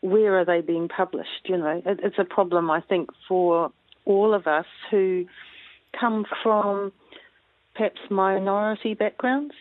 where 0.00 0.38
are 0.38 0.44
they 0.44 0.60
being 0.60 0.88
published? 0.88 1.46
You 1.46 1.58
know, 1.58 1.82
it, 1.84 2.00
it's 2.02 2.18
a 2.18 2.24
problem, 2.24 2.70
I 2.70 2.80
think, 2.80 3.10
for 3.28 3.70
all 4.04 4.34
of 4.34 4.46
us 4.46 4.66
who 4.90 5.26
come 5.98 6.26
from 6.42 6.92
perhaps 7.74 8.00
minority 8.10 8.94
backgrounds. 8.94 9.54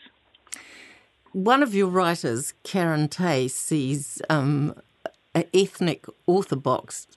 One 1.32 1.64
of 1.64 1.74
your 1.74 1.88
writers, 1.88 2.54
Karen 2.64 3.08
Tay, 3.08 3.48
sees 3.48 4.22
um, 4.30 4.76
ethnic 5.34 6.06
orthodox 6.28 7.08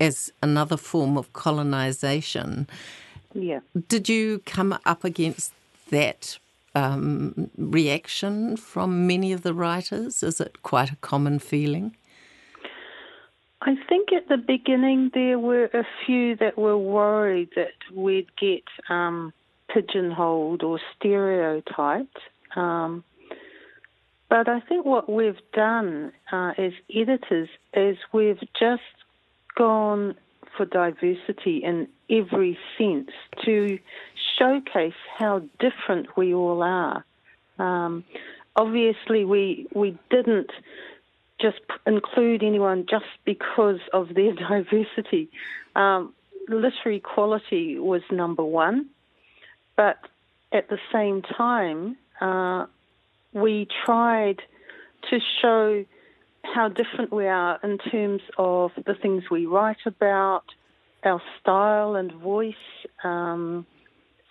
as 0.00 0.32
another 0.42 0.76
form 0.76 1.16
of 1.16 1.32
colonization. 1.32 2.66
Yeah. 3.34 3.60
Did 3.88 4.08
you 4.08 4.40
come 4.46 4.76
up 4.84 5.04
against 5.04 5.52
that 5.90 6.38
um, 6.74 7.50
reaction 7.56 8.56
from 8.56 9.06
many 9.06 9.32
of 9.32 9.42
the 9.42 9.54
writers? 9.54 10.22
Is 10.22 10.40
it 10.40 10.62
quite 10.62 10.90
a 10.90 10.96
common 10.96 11.38
feeling? 11.38 11.94
I 13.62 13.74
think 13.88 14.12
at 14.12 14.28
the 14.28 14.38
beginning 14.38 15.10
there 15.12 15.38
were 15.38 15.66
a 15.66 15.86
few 16.06 16.34
that 16.36 16.56
were 16.56 16.78
worried 16.78 17.50
that 17.56 17.74
we'd 17.94 18.34
get 18.36 18.64
um, 18.88 19.34
pigeonholed 19.68 20.62
or 20.62 20.80
stereotyped. 20.96 22.18
Um, 22.56 23.04
but 24.30 24.48
I 24.48 24.60
think 24.60 24.86
what 24.86 25.10
we've 25.10 25.40
done 25.52 26.12
uh, 26.32 26.52
as 26.56 26.72
editors 26.94 27.48
is 27.74 27.98
we've 28.12 28.40
just 28.58 28.82
gone 29.56 30.14
for 30.56 30.66
diversity 30.66 31.62
in 31.64 31.88
every 32.10 32.58
sense 32.76 33.10
to 33.44 33.78
showcase 34.38 34.94
how 35.18 35.42
different 35.58 36.16
we 36.16 36.34
all 36.34 36.62
are. 36.62 37.04
Um, 37.58 38.04
obviously, 38.56 39.24
we 39.24 39.66
we 39.74 39.98
didn't 40.10 40.50
just 41.40 41.60
include 41.86 42.42
anyone 42.42 42.86
just 42.88 43.06
because 43.24 43.80
of 43.92 44.14
their 44.14 44.34
diversity. 44.48 45.28
Um, 45.76 46.12
literary 46.48 47.00
quality 47.00 47.78
was 47.78 48.02
number 48.10 48.44
one, 48.44 48.86
but 49.76 49.98
at 50.52 50.68
the 50.68 50.78
same 50.92 51.22
time, 51.22 51.96
uh, 52.20 52.66
we 53.32 53.68
tried 53.84 54.40
to 55.08 55.18
show 55.40 55.84
how 56.42 56.68
different 56.68 57.12
we 57.12 57.26
are 57.26 57.58
in 57.62 57.78
terms 57.78 58.22
of 58.38 58.72
the 58.86 58.94
things 58.94 59.24
we 59.30 59.46
write 59.46 59.84
about, 59.86 60.44
our 61.04 61.22
style 61.40 61.94
and 61.94 62.12
voice, 62.12 62.54
um, 63.04 63.66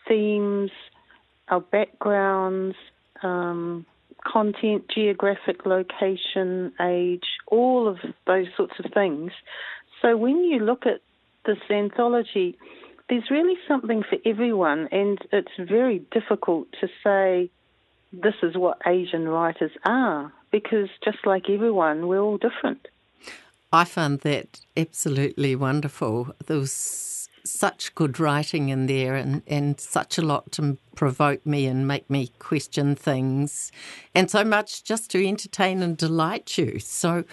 themes, 0.07 0.71
our 1.47 1.61
backgrounds, 1.61 2.75
um, 3.23 3.85
content, 4.25 4.85
geographic 4.93 5.65
location, 5.65 6.73
age, 6.81 7.25
all 7.47 7.87
of 7.87 7.97
those 8.27 8.47
sorts 8.57 8.73
of 8.83 8.91
things. 8.93 9.31
So 10.01 10.17
when 10.17 10.43
you 10.43 10.59
look 10.59 10.85
at 10.85 11.01
this 11.45 11.57
anthology, 11.69 12.57
there's 13.09 13.29
really 13.31 13.55
something 13.67 14.03
for 14.03 14.17
everyone, 14.25 14.89
and 14.91 15.17
it's 15.31 15.51
very 15.57 15.99
difficult 16.11 16.67
to 16.81 16.87
say 17.03 17.49
this 18.11 18.35
is 18.43 18.55
what 18.55 18.79
Asian 18.85 19.27
writers 19.27 19.71
are 19.83 20.33
because 20.51 20.89
just 21.03 21.25
like 21.25 21.49
everyone, 21.49 22.07
we're 22.07 22.21
all 22.21 22.37
different. 22.37 22.87
I 23.71 23.85
found 23.85 24.21
that 24.21 24.61
absolutely 24.75 25.55
wonderful. 25.55 26.33
There 26.47 26.57
was 26.57 27.29
such 27.43 27.93
good 27.95 28.19
writing 28.19 28.69
in 28.69 28.87
there 28.87 29.15
and, 29.15 29.41
and 29.47 29.79
such 29.79 30.17
a 30.17 30.21
lot 30.21 30.51
to 30.53 30.77
provoke 30.95 31.45
me 31.45 31.65
and 31.65 31.87
make 31.87 32.09
me 32.09 32.31
question 32.39 32.95
things, 32.95 33.71
and 34.13 34.29
so 34.29 34.43
much 34.43 34.83
just 34.83 35.09
to 35.11 35.25
entertain 35.25 35.81
and 35.81 35.97
delight 35.97 36.57
you. 36.57 36.79
So 36.79 37.23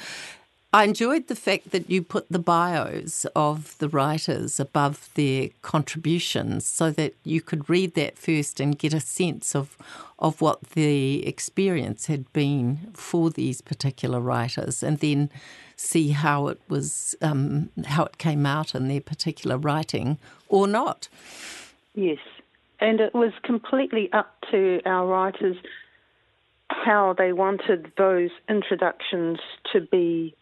I 0.77 0.85
enjoyed 0.85 1.29
the 1.29 1.35
fact 1.35 1.71
that 1.71 1.89
you 1.89 2.03
put 2.03 2.29
the 2.29 2.39
bios 2.39 3.25
of 3.35 3.79
the 3.79 3.89
writers 3.89 4.61
above 4.61 5.09
their 5.15 5.49
contributions 5.63 6.67
so 6.67 6.91
that 6.91 7.15
you 7.25 7.41
could 7.41 7.71
read 7.71 7.95
that 7.95 8.19
first 8.19 8.61
and 8.61 8.79
get 8.79 8.93
a 8.93 9.01
sense 9.01 9.57
of, 9.57 9.79
of 10.19 10.43
what 10.43 10.61
the 10.73 11.27
experience 11.27 12.09
had 12.09 12.31
been 12.35 12.91
for 12.93 13.31
these 13.31 13.63
particular 13.63 14.21
writers 14.21 14.83
and 14.83 14.99
then 14.99 15.31
see 15.77 16.11
how 16.11 16.49
it 16.49 16.61
was 16.69 17.17
um, 17.23 17.71
how 17.87 18.05
it 18.05 18.19
came 18.19 18.45
out 18.45 18.75
in 18.75 18.89
their 18.89 19.01
particular 19.01 19.57
writing 19.57 20.19
or 20.51 20.67
not. 20.67 21.09
Yes. 21.95 22.19
And 22.81 23.01
it 23.01 23.15
was 23.15 23.33
completely 23.45 24.13
up 24.13 24.37
to 24.51 24.83
our 24.85 25.07
writers 25.07 25.57
how 26.69 27.15
they 27.17 27.33
wanted 27.33 27.91
those 27.97 28.29
introductions 28.47 29.39
to 29.73 29.81
be 29.81 30.35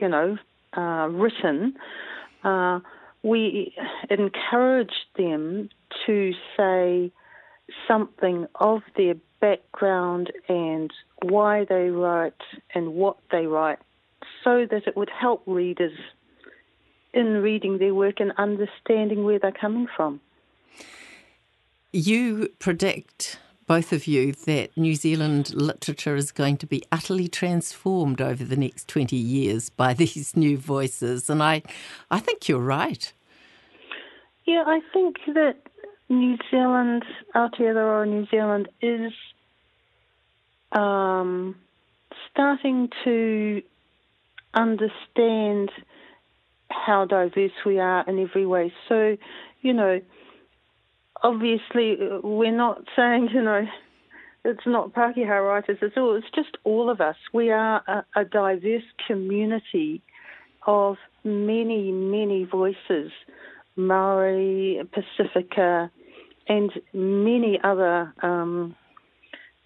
you 0.00 0.08
know, 0.08 0.38
uh, 0.76 1.08
written, 1.08 1.74
uh, 2.44 2.80
we 3.22 3.74
encourage 4.10 4.94
them 5.16 5.68
to 6.06 6.32
say 6.56 7.10
something 7.86 8.46
of 8.56 8.82
their 8.96 9.14
background 9.40 10.32
and 10.48 10.92
why 11.22 11.64
they 11.68 11.90
write 11.90 12.32
and 12.74 12.94
what 12.94 13.16
they 13.30 13.46
write 13.46 13.78
so 14.44 14.66
that 14.70 14.86
it 14.86 14.96
would 14.96 15.10
help 15.10 15.42
readers 15.46 15.98
in 17.12 17.42
reading 17.42 17.78
their 17.78 17.94
work 17.94 18.20
and 18.20 18.32
understanding 18.38 19.24
where 19.24 19.38
they're 19.38 19.52
coming 19.52 19.88
from. 19.96 20.20
You 21.92 22.50
predict 22.58 23.38
both 23.68 23.92
of 23.92 24.06
you, 24.06 24.32
that 24.32 24.76
New 24.76 24.94
Zealand 24.94 25.54
literature 25.54 26.16
is 26.16 26.32
going 26.32 26.56
to 26.56 26.66
be 26.66 26.82
utterly 26.90 27.28
transformed 27.28 28.20
over 28.20 28.42
the 28.42 28.56
next 28.56 28.88
20 28.88 29.14
years 29.14 29.68
by 29.68 29.94
these 30.02 30.36
new 30.36 30.58
voices. 30.58 31.30
And 31.30 31.42
I, 31.42 31.62
I 32.10 32.18
think 32.18 32.48
you're 32.48 32.58
right. 32.58 33.12
Yeah, 34.46 34.64
I 34.66 34.80
think 34.92 35.16
that 35.26 35.56
New 36.08 36.38
Zealand, 36.50 37.04
Aotearoa 37.34 38.08
New 38.08 38.26
Zealand, 38.30 38.68
is 38.80 39.12
um, 40.72 41.54
starting 42.30 42.88
to 43.04 43.62
understand 44.54 45.70
how 46.70 47.04
diverse 47.04 47.52
we 47.66 47.78
are 47.78 48.04
in 48.08 48.18
every 48.18 48.46
way. 48.46 48.72
So, 48.88 49.18
you 49.60 49.74
know, 49.74 50.00
obviously 51.22 51.96
we're 52.22 52.56
not 52.56 52.82
saying, 52.96 53.28
you 53.32 53.42
know, 53.42 53.66
it's 54.44 54.66
not 54.66 54.92
Pākehā 54.92 55.46
writers, 55.46 55.78
it's 55.82 55.96
all, 55.96 56.16
it's 56.16 56.26
just 56.34 56.56
all 56.64 56.90
of 56.90 57.00
us. 57.00 57.16
We 57.32 57.50
are 57.50 57.82
a, 57.86 58.20
a 58.20 58.24
diverse 58.24 58.84
community 59.06 60.02
of 60.66 60.96
many, 61.24 61.92
many 61.92 62.44
voices, 62.44 63.10
Maori, 63.76 64.80
Pacifica, 64.92 65.90
and 66.48 66.72
many 66.92 67.58
other 67.62 68.12
um, 68.22 68.74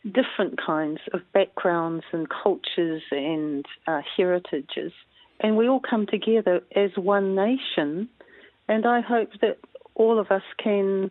different 0.04 0.58
kinds 0.64 1.00
of 1.12 1.20
backgrounds 1.32 2.04
and 2.12 2.26
cultures 2.28 3.02
and 3.10 3.64
uh, 3.86 4.00
heritages. 4.16 4.92
And 5.40 5.56
we 5.56 5.68
all 5.68 5.80
come 5.80 6.06
together 6.06 6.60
as 6.74 6.90
one 6.96 7.34
nation. 7.34 8.08
And 8.68 8.86
I 8.86 9.00
hope 9.00 9.30
that 9.40 9.58
all 9.94 10.18
of 10.18 10.30
us 10.30 10.42
can 10.62 11.10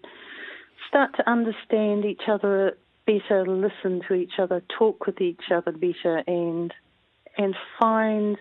start 0.92 1.16
to 1.16 1.30
understand 1.30 2.04
each 2.04 2.28
other 2.28 2.78
better, 3.06 3.46
listen 3.48 4.02
to 4.08 4.14
each 4.14 4.34
other, 4.38 4.62
talk 4.78 5.06
with 5.06 5.22
each 5.22 5.50
other 5.50 5.72
better, 5.72 6.22
and 6.28 6.74
and 7.38 7.56
find 7.80 8.38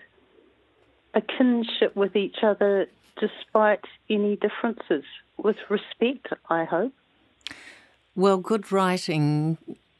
a 1.15 1.21
kinship 1.21 1.95
with 1.95 2.17
each 2.17 2.39
other 2.43 2.87
despite 3.21 3.85
any 4.09 4.37
differences, 4.37 5.05
with 5.37 5.57
respect. 5.69 6.27
I 6.49 6.65
hope. 6.65 6.93
Well, 8.17 8.39
good 8.39 8.73
writing 8.73 9.57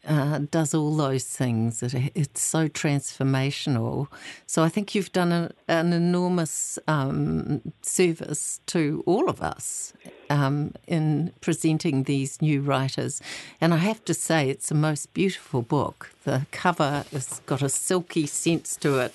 uh, 0.07 0.41
does 0.51 0.75
all 0.75 0.97
those 0.97 1.25
things. 1.25 1.83
It, 1.83 2.13
it's 2.15 2.41
so 2.41 2.69
transformational. 2.69 4.09
So 4.47 4.63
I 4.63 4.69
think 4.69 4.95
you've 4.95 5.13
done 5.13 5.33
a, 5.33 5.51
an 5.69 5.93
enormous 5.93 6.79
um, 6.89 7.61
service 7.83 8.61
to 8.67 9.03
all 9.07 9.29
of 9.29 9.43
us 9.43 9.93
um, 10.31 10.73
in 10.87 11.33
presenting 11.41 12.05
these 12.05 12.41
new 12.41 12.63
writers. 12.63 13.21
And 13.61 13.75
I 13.75 13.79
have 13.79 14.05
to 14.07 14.15
say, 14.15 14.49
it's 14.49 14.71
a 14.71 14.75
most 14.75 15.13
beautiful 15.13 15.63
book. 15.63 16.11
The 16.25 16.47
cover 16.51 17.05
has 17.13 17.41
got 17.47 17.63
a 17.63 17.69
silky 17.69 18.27
sense 18.27 18.77
to 18.77 18.99
it, 19.01 19.15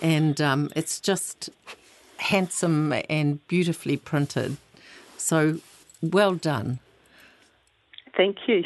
and 0.00 0.40
um, 0.40 0.70
it's 0.74 1.00
just 1.00 1.50
handsome 2.16 2.94
and 3.10 3.46
beautifully 3.48 3.96
printed. 3.96 4.56
So 5.16 5.58
well 6.02 6.34
done. 6.34 6.78
Thank 8.16 8.36
you. 8.46 8.62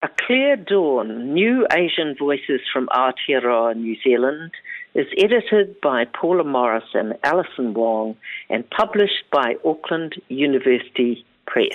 A 0.00 0.08
Clear 0.26 0.54
Dawn 0.54 1.34
New 1.34 1.66
Asian 1.72 2.14
Voices 2.16 2.60
from 2.72 2.86
Aotearoa, 2.86 3.74
New 3.76 3.96
Zealand 4.00 4.52
is 4.94 5.08
edited 5.18 5.80
by 5.80 6.04
Paula 6.04 6.44
Morris 6.44 6.84
and 6.94 7.18
Alison 7.24 7.74
Wong 7.74 8.14
and 8.48 8.62
published 8.70 9.24
by 9.32 9.56
Auckland 9.64 10.14
University 10.28 11.26
Press. 11.48 11.74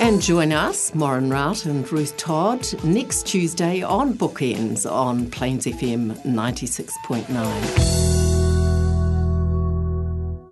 And 0.00 0.22
join 0.22 0.50
us, 0.50 0.94
Maureen 0.94 1.28
Rout 1.28 1.66
and 1.66 1.90
Ruth 1.92 2.16
Todd, 2.16 2.66
next 2.82 3.26
Tuesday 3.26 3.82
on 3.82 4.14
Bookenz 4.14 4.90
on 4.90 5.28
Plains 5.30 5.66
FM 5.66 6.18
96.9. 6.24 8.19